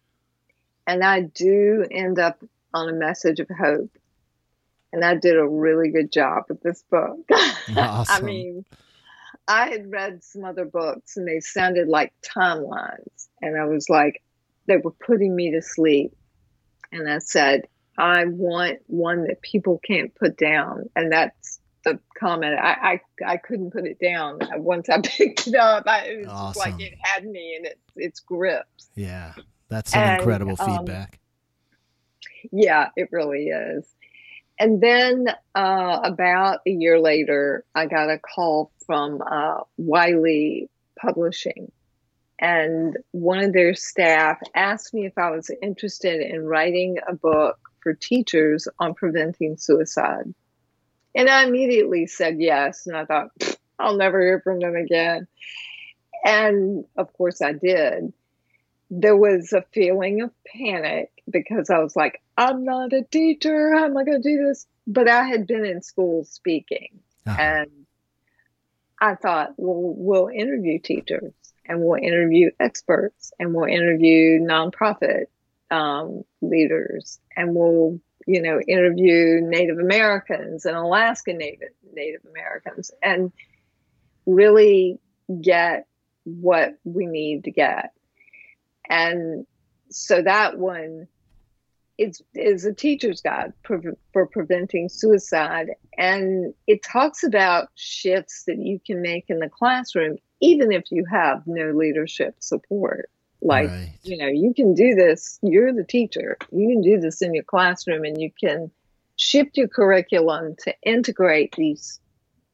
[0.87, 2.43] And I do end up
[2.73, 3.91] on a message of hope.
[4.91, 7.19] And I did a really good job with this book.
[7.31, 8.65] I mean,
[9.47, 13.27] I had read some other books and they sounded like timelines.
[13.41, 14.21] And I was like,
[14.67, 16.13] they were putting me to sleep.
[16.91, 20.89] And I said, I want one that people can't put down.
[20.95, 22.57] And that's the comment.
[22.59, 24.39] I, I, I couldn't put it down.
[24.57, 26.71] Once I picked it up, I, it was just Awesome.
[26.71, 28.89] like it had me in its, its grips.
[28.95, 29.33] Yeah.
[29.69, 31.19] That's some And, incredible um, feedback.
[32.51, 33.87] Yeah, it really is.
[34.59, 40.69] And then uh, about a year later, I got a call from uh, Wiley
[40.99, 41.71] Publishing.
[42.39, 47.57] And one of their staff asked me if I was interested in writing a book
[47.81, 50.33] for teachers on preventing suicide.
[51.15, 52.87] And I immediately said yes.
[52.87, 53.31] And I thought,
[53.79, 55.27] I'll never hear from them again.
[56.23, 58.13] And of course, I did
[58.91, 63.73] there was a feeling of panic because I was like, I'm not a teacher.
[63.73, 64.67] How am I going to do this?
[64.85, 67.41] But I had been in school speaking Uh-huh.
[67.41, 67.71] and
[68.99, 71.31] I thought, well, we'll interview teachers
[71.65, 75.27] and we'll interview experts and we'll interview nonprofit
[75.71, 77.99] um, leaders and we'll,
[78.31, 83.33] you know, interview Native Americans and Alaska Native Native Americans and
[84.25, 84.99] really
[85.41, 85.85] get
[86.23, 87.91] what we need to get.
[88.89, 89.45] And
[89.89, 91.09] so that one
[91.97, 93.81] is is a teacher's guide for,
[94.13, 100.15] for preventing suicide, and it talks about shifts that you can make in the classroom,
[100.39, 103.09] even if you have no leadership support.
[103.41, 103.93] Like right.
[104.03, 105.39] you know, you can do this.
[105.41, 106.37] You're the teacher.
[106.51, 108.71] You can do this in your classroom, and you can
[109.15, 111.99] shift your curriculum to integrate these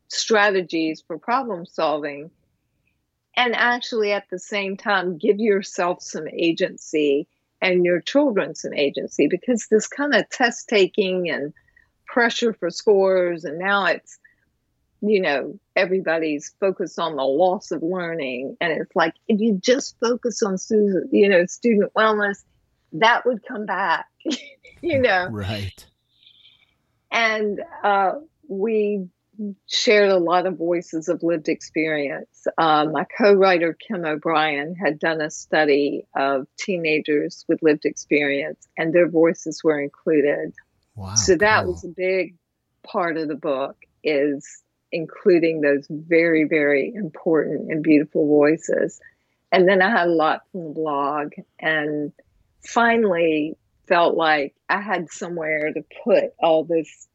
[0.10, 2.30] strategies for problem solving
[3.36, 7.28] and actually at the same time give yourself some agency
[7.62, 11.54] and your children some agency because this kind of test taking and
[12.06, 14.18] pressure for scores and now it's
[15.02, 19.96] you know everybody's focused on the loss of learning and it's like if you just
[20.00, 22.44] focus on student you know student wellness
[22.94, 24.08] that would come back
[24.82, 25.86] you know Right.
[27.12, 28.14] and uh,
[28.48, 29.08] we
[29.68, 32.48] shared a lot of voices of lived experience.
[32.58, 38.68] Uh, my co writer, Kim O'Brien, had done a study of teenagers with lived experience,
[38.78, 40.54] and their voices were included.
[40.96, 41.14] Wow.
[41.14, 41.74] so that cool.
[41.74, 42.36] was a big
[42.84, 44.64] part of the book is
[44.98, 49.00] including those very very important and beautiful voices.
[49.52, 52.12] And then i had a lot from the blog and
[52.66, 53.56] finally
[53.88, 57.08] felt like i had somewhere to put all this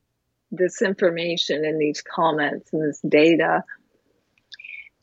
[0.52, 3.64] this information and these comments and this data.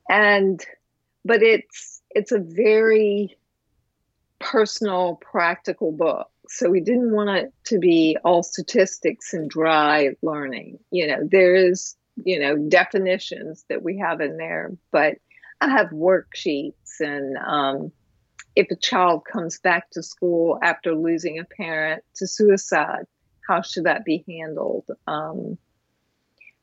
[0.08, 0.64] And
[1.26, 3.38] but it's it's a very
[4.40, 6.30] personal practical book.
[6.48, 10.80] So we didn't want it to be all statistics and dry learning.
[10.92, 11.96] You know there is
[12.26, 15.16] you know definitions that we have in there but
[15.62, 17.92] i have worksheets and um,
[18.60, 23.06] if a child comes back to school after losing a parent to suicide,
[23.48, 24.86] how should that be handled?
[25.08, 25.58] Um,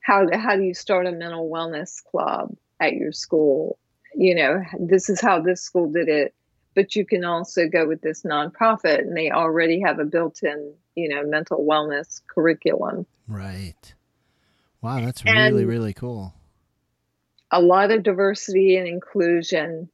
[0.02, 3.78] how how do you start a mental wellness club at your school?
[4.14, 6.34] You know, this is how this school did it,
[6.74, 11.09] but you can also go with this nonprofit, and they already have a built-in, you
[11.09, 13.07] know, mental wellness curriculum.
[13.26, 13.94] Right.
[14.82, 16.34] Wow, that's really and really cool.
[17.50, 19.88] A lot of diversity and inclusion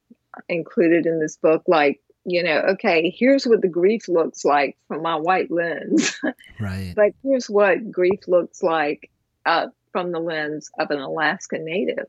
[0.48, 5.02] included in this book, like you know, okay, here's what the grief looks like from
[5.02, 6.20] my white lens.
[6.60, 6.92] Right.
[6.94, 9.10] but here's what grief looks like
[9.44, 12.06] uh, from the lens of an Alaska Native.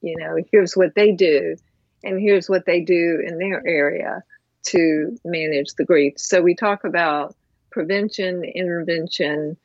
[0.00, 1.56] You know, here's what they do,
[2.04, 4.22] and here's what they do in their area
[4.66, 6.14] to manage the grief.
[6.18, 7.34] So we talk about
[7.70, 9.56] prevention, intervention,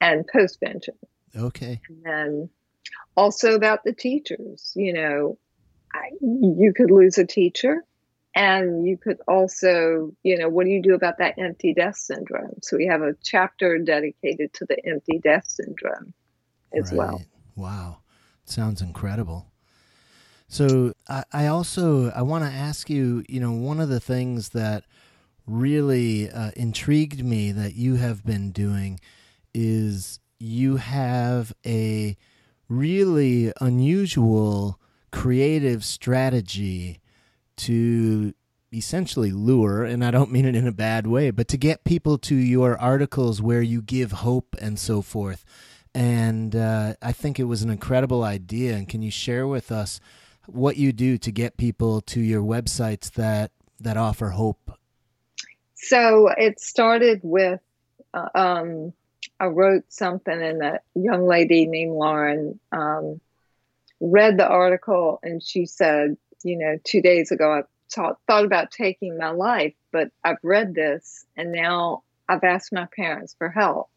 [0.00, 0.96] and postvention.
[1.36, 1.80] Okay.
[1.88, 2.50] And then
[3.16, 4.72] also about the teachers.
[4.74, 5.38] You know,
[5.92, 7.84] I, you could lose a teacher
[8.34, 12.58] and you could also, you know, what do you do about that empty desk syndrome?
[12.62, 16.14] So we have a chapter dedicated to the empty desk syndrome
[16.74, 16.98] as right.
[16.98, 17.22] well.
[17.56, 17.98] Wow.
[18.44, 19.52] Sounds incredible.
[20.48, 24.50] So I, I also I want to ask you, you know, one of the things
[24.50, 24.84] that
[25.46, 29.00] really uh, intrigued me that you have been doing
[29.54, 32.16] is you have a
[32.68, 34.80] really unusual
[35.12, 37.00] creative strategy
[37.56, 38.34] to
[38.72, 42.18] essentially lure, and I don't mean it in a bad way, but to get people
[42.18, 45.44] to your articles where you give hope and so forth.
[45.94, 48.74] And uh, I think it was an incredible idea.
[48.74, 50.00] And can you share with us
[50.46, 54.72] what you do to get people to your websites that that offer hope?
[55.74, 57.60] So it started with
[58.14, 58.92] uh, um,
[59.38, 63.20] I wrote something, and a young lady named Lauren um,
[64.00, 67.62] read the article, and she said, you know, two days ago, I
[67.92, 72.88] thought, thought about taking my life, but I've read this and now I've asked my
[72.96, 73.88] parents for help.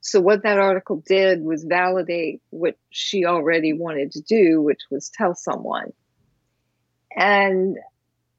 [0.00, 5.10] So, what that article did was validate what she already wanted to do, which was
[5.10, 5.92] tell someone.
[7.14, 7.76] And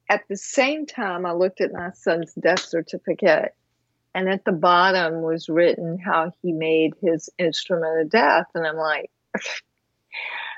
[0.09, 3.53] at the same time, I looked at my son's death certificate,
[4.13, 8.47] and at the bottom was written how he made his instrument of death.
[8.53, 9.09] And I'm like,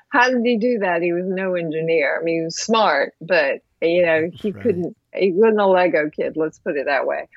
[0.10, 1.02] how did he do that?
[1.02, 2.20] He was no engineer.
[2.20, 4.64] I mean, he was smart, but you know, he right.
[4.64, 4.98] couldn't.
[5.14, 6.38] He wasn't a Lego kid.
[6.38, 7.28] Let's put it that way.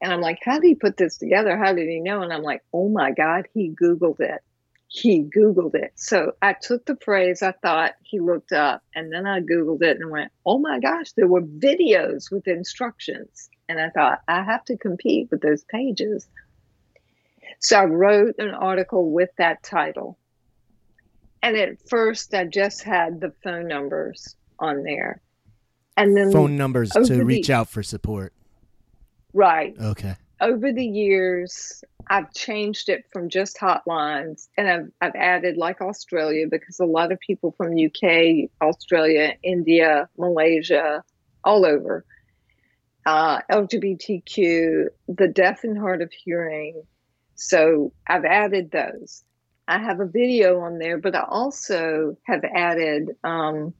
[0.00, 1.56] And I'm like, how did he put this together?
[1.56, 2.22] How did he know?
[2.22, 4.42] And I'm like, oh my God, he Googled it.
[4.86, 5.92] He Googled it.
[5.96, 9.98] So I took the phrase I thought he looked up, and then I Googled it
[9.98, 13.50] and went, oh my gosh, there were videos with instructions.
[13.68, 16.26] And I thought, I have to compete with those pages.
[17.60, 20.16] So I wrote an article with that title
[21.42, 25.20] and at first I just had the phone numbers on there.
[25.96, 28.32] And then phone numbers to reach out for support.
[29.32, 29.74] Right.
[29.78, 30.14] Okay.
[30.40, 36.46] Over the years, I've changed it from just hotlines and I've, I've added like Australia
[36.48, 41.02] because a lot of people from UK, Australia, India, Malaysia,
[41.44, 42.04] all over,
[43.06, 46.82] uh, LGBTQ, the deaf and hard of hearing.
[47.34, 49.24] So I've added those.
[49.66, 53.74] I have a video on there, but I also have added um,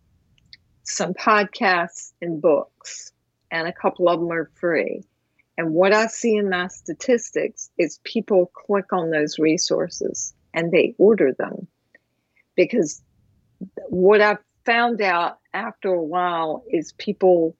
[0.82, 3.12] some podcasts and books,
[3.50, 5.02] and a couple of them are free.
[5.56, 10.94] And what I see in my statistics is people click on those resources and they
[10.98, 11.66] order them
[12.54, 13.02] because
[13.88, 17.56] what I've found out after a while is people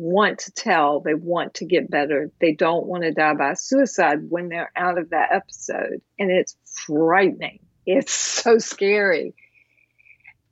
[0.00, 2.30] want to tell, they want to get better.
[2.40, 6.00] They don't want to die by suicide when they're out of that episode.
[6.18, 6.56] And it's
[6.86, 7.60] frightening.
[7.86, 8.12] It's
[8.42, 9.34] so scary.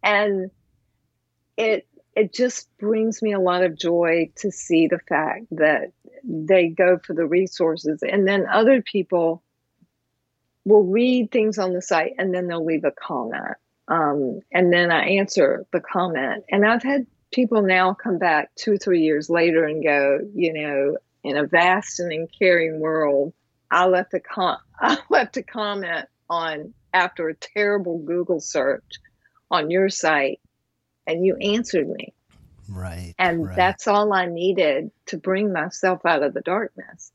[0.02, 0.50] And
[1.56, 5.92] it it just brings me a lot of joy to see the fact that
[6.24, 9.42] they go for the resources and then other people
[10.64, 13.56] will read things on the site and then they'll leave a comment
[13.86, 18.72] um, and then i answer the comment and i've had people now come back two
[18.72, 23.32] or three years later and go, you know, in a vast and caring world,
[23.70, 28.98] I left a com- I left a comment on after a terrible Google search
[29.50, 30.40] on your site,
[31.06, 32.12] and you answered me.
[32.68, 33.14] Right.
[33.18, 33.56] And right.
[33.56, 37.12] that's all I needed to bring myself out of the darkness.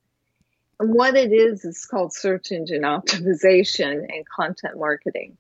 [0.80, 5.38] And what it is is called search engine optimization and content marketing.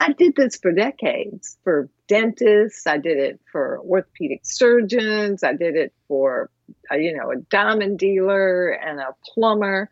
[0.00, 2.86] I did this for decades for dentists.
[2.86, 5.44] I did it for orthopedic surgeons.
[5.44, 6.50] I did it for,
[6.90, 9.90] uh, you know, a diamond dealer and a plumber.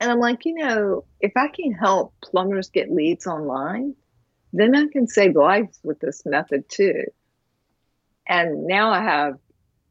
[0.00, 3.96] And I'm like, you know, if I can help plumbers get leads online,
[4.52, 7.02] then I can save lives with this method too.
[8.28, 9.38] And now I have,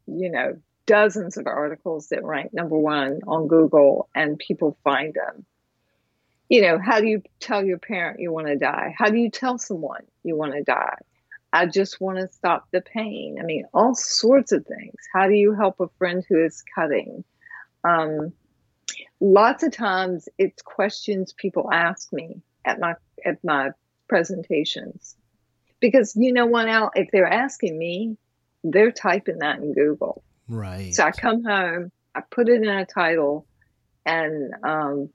[0.05, 5.45] you know, dozens of articles that rank number one on Google and people find them.
[6.49, 8.95] You know, how do you tell your parent you want to die?
[8.97, 10.97] How do you tell someone you want to die?
[11.51, 13.37] I just want to stop the pain.
[13.39, 14.95] I mean, all sorts of things.
[15.13, 17.23] How do you help a friend who is cutting?
[17.83, 18.33] Um,
[19.19, 22.95] lots of times it's questions people ask me at my
[23.25, 23.69] at my
[24.07, 25.15] presentations
[25.79, 28.17] because you know what Al, if they're asking me
[28.63, 32.85] they're typing that in google right so i come home i put it in a
[32.85, 33.45] title
[34.05, 35.09] and um,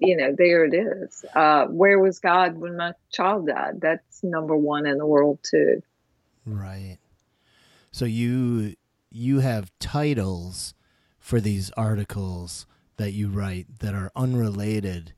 [0.00, 1.24] you know there it is.
[1.34, 3.80] Uh, where was god when my child died?
[3.80, 5.82] That's number one in the world too.
[6.46, 6.98] Right.
[7.92, 8.74] So you
[9.10, 10.74] you have titles
[11.18, 12.66] for these articles
[12.96, 15.14] that you write that are unrelated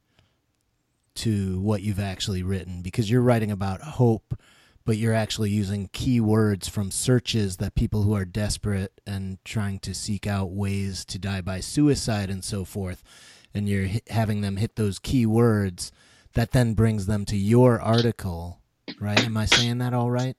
[1.15, 4.39] to what you've actually written because you're writing about hope
[4.85, 9.93] but you're actually using keywords from searches that people who are desperate and trying to
[9.93, 13.03] seek out ways to die by suicide and so forth
[13.56, 15.90] and you're having them hit those keywords
[16.34, 18.60] that then brings them to your article
[19.00, 20.36] right am i saying that all right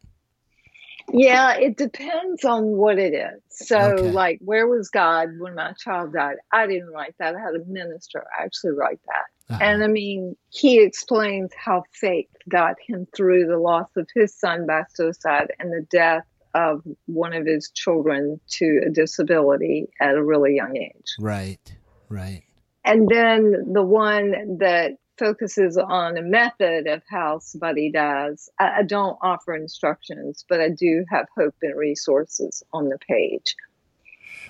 [1.13, 3.41] yeah, it depends on what it is.
[3.49, 4.11] So, okay.
[4.11, 6.35] like, where was God when my child died?
[6.51, 7.35] I didn't write that.
[7.35, 9.53] I had a minister actually write that.
[9.53, 9.63] Uh-huh.
[9.63, 14.67] And I mean, he explains how faith got him through the loss of his son
[14.67, 20.23] by suicide and the death of one of his children to a disability at a
[20.23, 21.15] really young age.
[21.19, 21.73] Right,
[22.09, 22.43] right.
[22.87, 28.49] And then the one that focuses on a method of how somebody does.
[28.59, 33.55] I, I don't offer instructions, but I do have hope and resources on the page.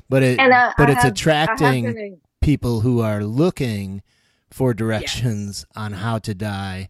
[0.09, 4.01] But it, I, but I it's have, attracting people who are looking
[4.49, 5.83] for directions yes.
[5.83, 6.89] on how to die,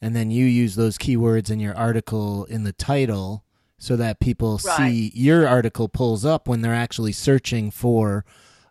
[0.00, 3.44] and then you use those keywords in your article in the title
[3.78, 4.76] so that people right.
[4.76, 8.24] see your article pulls up when they're actually searching for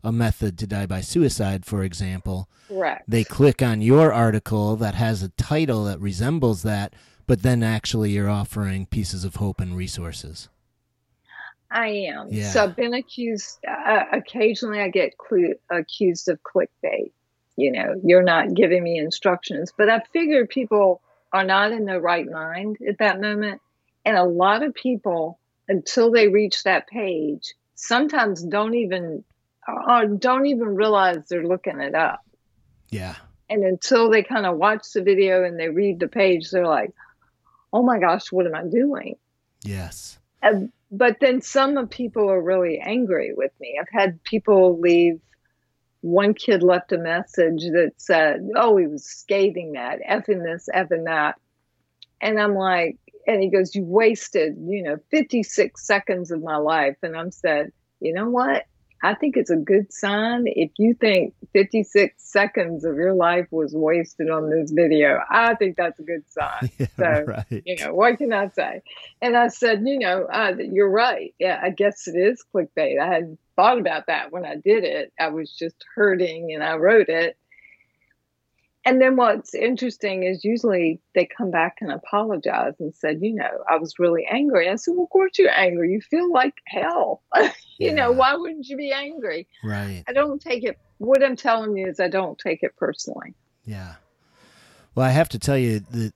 [0.04, 2.50] a method to die by suicide, for example.
[2.68, 3.04] Correct.
[3.08, 6.94] They click on your article that has a title that resembles that,
[7.28, 10.50] but then actually you're offering pieces of hope and resources.
[11.72, 12.28] I am.
[12.30, 12.52] Yeah.
[12.52, 15.14] So I've been accused, uh, occasionally I get
[15.72, 17.12] accused of clickbait.
[17.56, 21.02] You know, you're not giving me instructions, but I figured people
[21.32, 23.62] are not in their right mind at that moment.
[24.06, 29.24] And a lot of people, until they reach that page, sometimes don't even
[29.68, 32.22] uh, don't even realize they're looking it up.
[32.90, 33.16] Yeah.
[33.50, 36.92] And until they kind of watch the video and they read the page, they're like,
[37.72, 39.16] oh my gosh, what am I doing?
[39.64, 40.18] Yes.
[40.42, 40.62] Uh,
[40.92, 43.80] but then some of people are really angry with me.
[43.80, 45.20] I've had people leave.
[46.02, 51.06] One kid left a message that said, oh, he was scathing that, effing this, effing
[51.06, 51.40] that.
[52.22, 56.98] And I'm like, and he goes, you wasted, you know, 56 seconds of my life.
[57.02, 58.66] And I'm said, you know what?
[59.04, 63.74] I think it's a good sign if you think 56 seconds of your life was
[63.76, 65.20] wasted on this video.
[65.30, 66.72] I think that's a good sign.
[66.80, 67.46] Yeah, so, right.
[67.66, 68.82] you know, what can I say?
[69.22, 71.34] And I said, you know, uh, you're right.
[71.38, 73.00] Yeah, I guess it is clickbait.
[73.00, 75.12] I hadn't thought about that when I did it.
[75.20, 77.38] I was just hurting and I wrote it
[78.86, 83.64] and then what's interesting is usually they come back and apologize and said, you know,
[83.70, 84.70] I was really angry.
[84.70, 85.92] I said, well, of course you're angry.
[85.92, 87.24] You feel like hell.
[87.36, 87.94] you yeah.
[87.94, 89.48] know, why wouldn't you be angry?
[89.64, 90.04] Right.
[90.08, 90.78] I don't take it.
[90.98, 93.36] What I'm telling you is I don't take it personally.
[93.64, 93.96] Yeah.
[94.96, 96.14] Well, I have to tell you that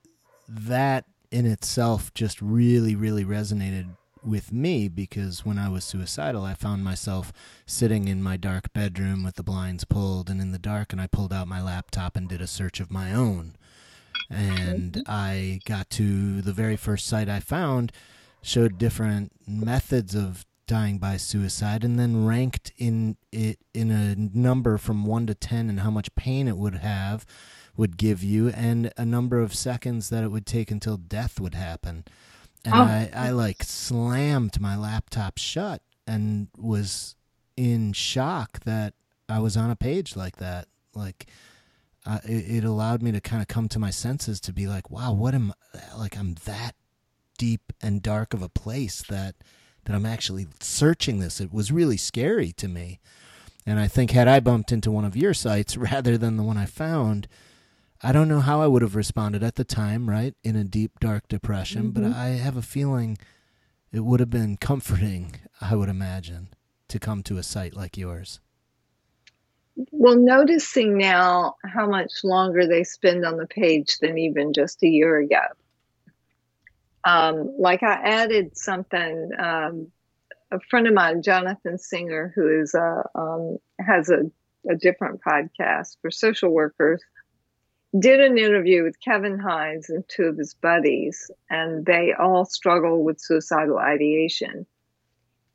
[0.48, 3.88] that in itself just really, really resonated
[4.24, 7.32] with me because when I was suicidal, I found myself
[7.66, 11.06] sitting in my dark bedroom with the blinds pulled and in the dark, and I
[11.06, 13.56] pulled out my laptop and did a search of my own.
[14.30, 15.10] And mm-hmm.
[15.10, 17.92] I got to the very first site I found
[18.42, 24.78] showed different methods of dying by suicide and then ranked in it in a number
[24.78, 27.24] from 1 to 10 and how much pain it would have
[27.76, 31.54] would give you and a number of seconds that it would take until death would
[31.54, 32.04] happen
[32.64, 32.78] and oh.
[32.78, 37.16] I, I like slammed my laptop shut and was
[37.56, 38.94] in shock that
[39.28, 40.68] I was on a page like that.
[40.94, 41.26] Like,
[42.06, 44.90] uh, it, it, allowed me to kind of come to my senses to be like,
[44.90, 46.16] wow, what am I, like?
[46.16, 46.74] I'm that
[47.36, 49.36] deep and dark of a place that
[49.84, 51.40] that I'm actually searching this.
[51.40, 53.00] It was really scary to me,
[53.66, 56.56] and I think had I bumped into one of your sites rather than the one
[56.56, 57.28] I found,
[58.02, 60.34] I don't know how I would have responded at the time, right?
[60.44, 62.02] In a deep, dark depression, mm-hmm.
[62.02, 63.18] but I have a feeling
[63.92, 66.48] it would have been comforting, I would imagine,
[66.88, 68.40] to come to a site like yours.
[69.90, 74.88] Well, noticing now how much longer they spend on the page than even just a
[74.88, 75.42] year ago.
[77.04, 79.92] Um, like I added something um,
[80.50, 84.30] a friend of mine, Jonathan Singer, who is a um, has a,
[84.68, 87.02] a different podcast for social workers,
[87.96, 93.02] did an interview with Kevin Hines and two of his buddies, and they all struggle
[93.02, 94.66] with suicidal ideation.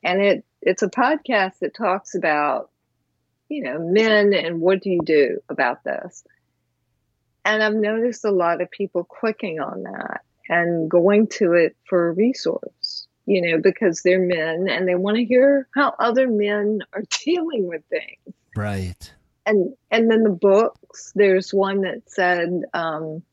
[0.04, 2.72] And it it's a podcast that talks about,
[3.50, 6.24] you know, men and what do you do about this.
[7.46, 12.10] And I've noticed a lot of people clicking on that and going to it for
[12.10, 16.80] a resource, you know, because they're men and they want to hear how other men
[16.94, 18.36] are dealing with things.
[18.56, 19.12] Right.
[19.46, 23.24] And and then the books, there's one that said, um,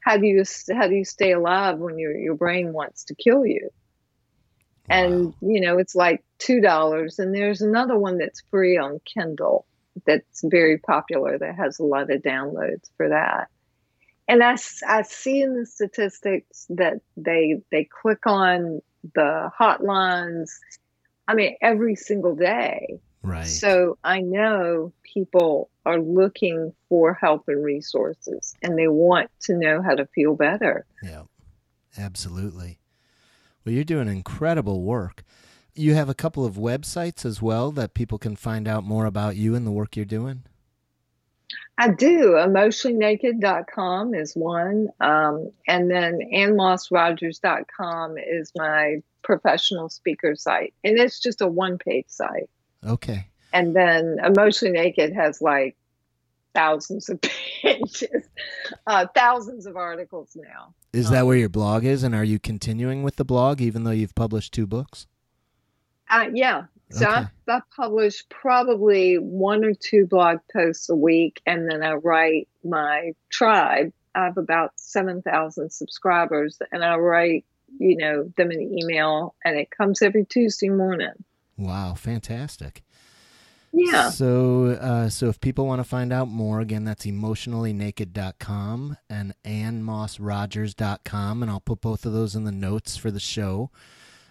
[0.00, 0.44] how do you
[0.74, 3.70] how do you stay alive when your your brain wants to kill you?
[4.88, 4.96] Wow.
[4.96, 7.18] And you know, it's like two dollars.
[7.18, 9.64] And there's another one that's free on Kindle
[10.06, 13.48] that's very popular that has a lot of downloads for that
[14.28, 14.56] and I,
[14.86, 18.80] I see in the statistics that they they click on
[19.14, 20.50] the hotlines
[21.26, 27.64] i mean every single day right so i know people are looking for help and
[27.64, 31.22] resources and they want to know how to feel better yeah
[31.96, 32.78] absolutely
[33.64, 35.22] well you're doing incredible work
[35.74, 39.36] you have a couple of websites as well that people can find out more about
[39.36, 40.44] you and the work you're doing
[41.78, 42.32] I do.
[42.32, 44.88] Emotionallynaked.com is one.
[45.00, 50.74] Um, and then annemossrogers.com is my professional speaker site.
[50.82, 52.50] And it's just a one page site.
[52.86, 53.28] Okay.
[53.52, 55.76] And then Emotionally Naked has like
[56.54, 57.20] thousands of
[57.62, 58.04] pages,
[58.86, 60.74] uh, thousands of articles now.
[60.92, 62.02] Is that um, where your blog is?
[62.02, 65.06] And are you continuing with the blog even though you've published two books?
[66.10, 67.26] Uh, yeah, so okay.
[67.48, 72.48] I, I publish probably one or two blog posts a week, and then I write
[72.64, 73.92] my tribe.
[74.14, 77.44] I have about 7,000 subscribers, and I write,
[77.78, 81.12] you know, them an email, and it comes every Tuesday morning.
[81.58, 82.82] Wow, fantastic.
[83.72, 84.10] Yeah.
[84.10, 91.42] So, uh, so if people want to find out more, again, that's emotionallynaked.com and annemossrogers.com,
[91.42, 93.70] and I'll put both of those in the notes for the show.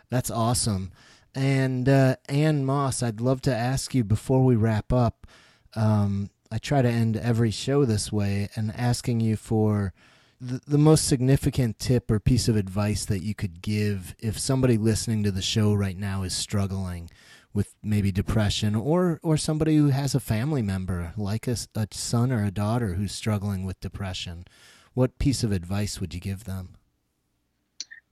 [0.09, 0.91] That's awesome.
[1.35, 5.27] And uh, Anne Moss, I'd love to ask you before we wrap up.
[5.75, 9.93] Um, I try to end every show this way and asking you for
[10.39, 14.77] the, the most significant tip or piece of advice that you could give if somebody
[14.77, 17.09] listening to the show right now is struggling
[17.53, 22.31] with maybe depression or or somebody who has a family member like a, a son
[22.31, 24.45] or a daughter who's struggling with depression
[24.93, 26.77] what piece of advice would you give them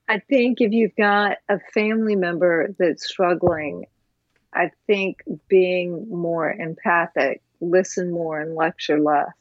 [0.07, 3.85] I think if you've got a family member that's struggling,
[4.53, 9.33] I think being more empathic, listen more and lecture less.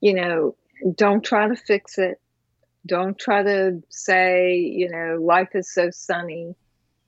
[0.00, 0.54] You know,
[0.96, 2.20] don't try to fix it.
[2.86, 6.54] Don't try to say, you know, life is so sunny.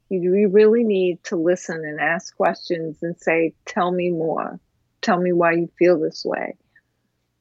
[0.08, 4.58] You really need to listen and ask questions and say, tell me more.
[5.02, 6.56] Tell me why you feel this way.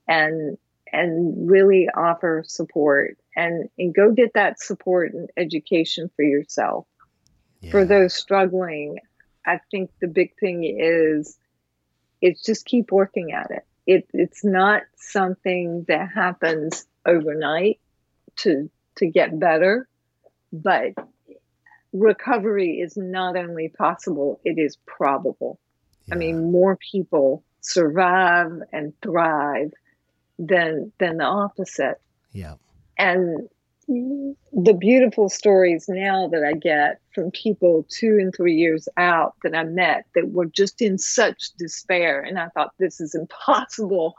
[0.08, 0.58] And
[0.92, 6.86] and really offer support and, and go get that support and education for yourself.
[7.60, 7.72] Yeah.
[7.72, 9.00] For those struggling,
[9.46, 11.38] I think the big thing is
[12.22, 13.66] it's just keep working at it.
[13.86, 17.80] It it's not something that happens overnight
[18.38, 19.88] to to get better,
[20.52, 20.94] but
[21.94, 25.60] recovery is not only possible, it is probable.
[26.08, 26.16] Yeah.
[26.16, 29.72] I mean, more people survive and thrive
[30.38, 32.02] than than the opposite.
[32.32, 32.56] Yeah.
[32.98, 33.50] And
[33.88, 39.56] the beautiful stories now that I get from people two and three years out that
[39.56, 44.16] I met that were just in such despair, and I thought this is impossible.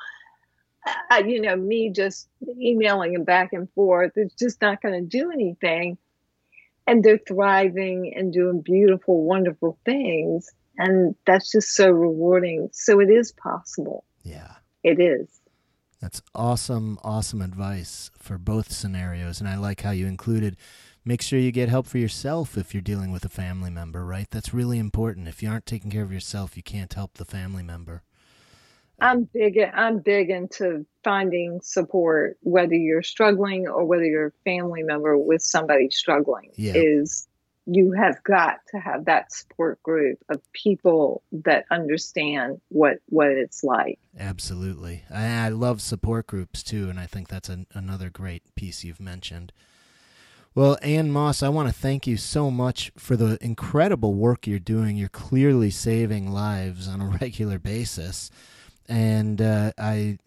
[1.10, 2.28] Uh, you know, me just
[2.60, 5.98] emailing them back and forth, it's just not going to do anything.
[6.86, 10.48] And they're thriving and doing beautiful, wonderful things.
[10.78, 12.68] And that's just so rewarding.
[12.72, 14.04] So it is possible.
[14.22, 14.52] Yeah.
[14.84, 15.28] It is.
[16.00, 19.40] That's awesome, awesome advice for both scenarios.
[19.40, 20.56] And I like how you included
[21.06, 24.28] make sure you get help for yourself if you're dealing with a family member, right?
[24.30, 25.28] That's really important.
[25.28, 28.02] If you aren't taking care of yourself, you can't help the family member.
[28.98, 34.82] I'm big I'm big into finding support whether you're struggling or whether you're a family
[34.82, 36.72] member with somebody struggling yeah.
[36.74, 37.28] is
[37.66, 43.64] you have got to have that support group of people that understand what what it's
[43.64, 43.98] like.
[44.18, 48.84] Absolutely, I, I love support groups too, and I think that's an, another great piece
[48.84, 49.52] you've mentioned.
[50.54, 54.58] Well, Anne Moss, I want to thank you so much for the incredible work you're
[54.58, 54.96] doing.
[54.96, 58.30] You're clearly saving lives on a regular basis,
[58.88, 60.18] and uh, I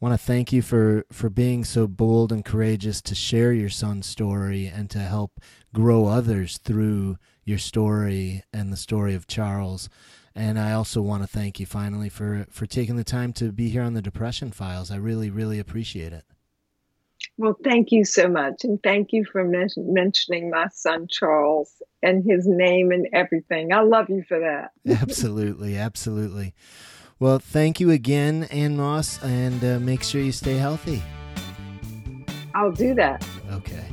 [0.00, 4.06] want to thank you for for being so bold and courageous to share your son's
[4.06, 5.40] story and to help
[5.78, 9.88] grow others through your story and the story of Charles.
[10.34, 13.68] And I also want to thank you finally for for taking the time to be
[13.68, 14.90] here on the Depression Files.
[14.90, 16.24] I really really appreciate it.
[17.36, 18.64] Well, thank you so much.
[18.64, 23.72] And thank you for men- mentioning my son, Charles, and his name and everything.
[23.72, 24.72] I love you for that.
[25.00, 25.76] absolutely.
[25.76, 26.54] Absolutely.
[27.20, 31.04] Well, thank you again, Anne Moss, and uh, make sure you stay healthy.
[32.54, 33.24] I'll do that.
[33.52, 33.87] Okay.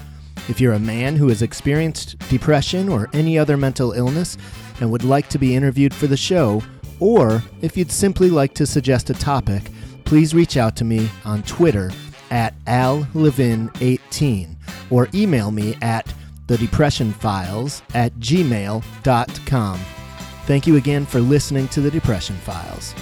[0.49, 4.39] If you're a man who has experienced depression or any other mental illness
[4.79, 6.63] and would like to be interviewed for the show,
[7.05, 9.63] or if you'd simply like to suggest a topic,
[10.07, 11.91] please reach out to me on Twitter
[12.31, 14.57] at allevin18
[14.89, 16.11] or email me at
[16.47, 19.79] thedepressionfiles at gmail.com.
[20.47, 22.95] Thank you again for listening to The Depression Files.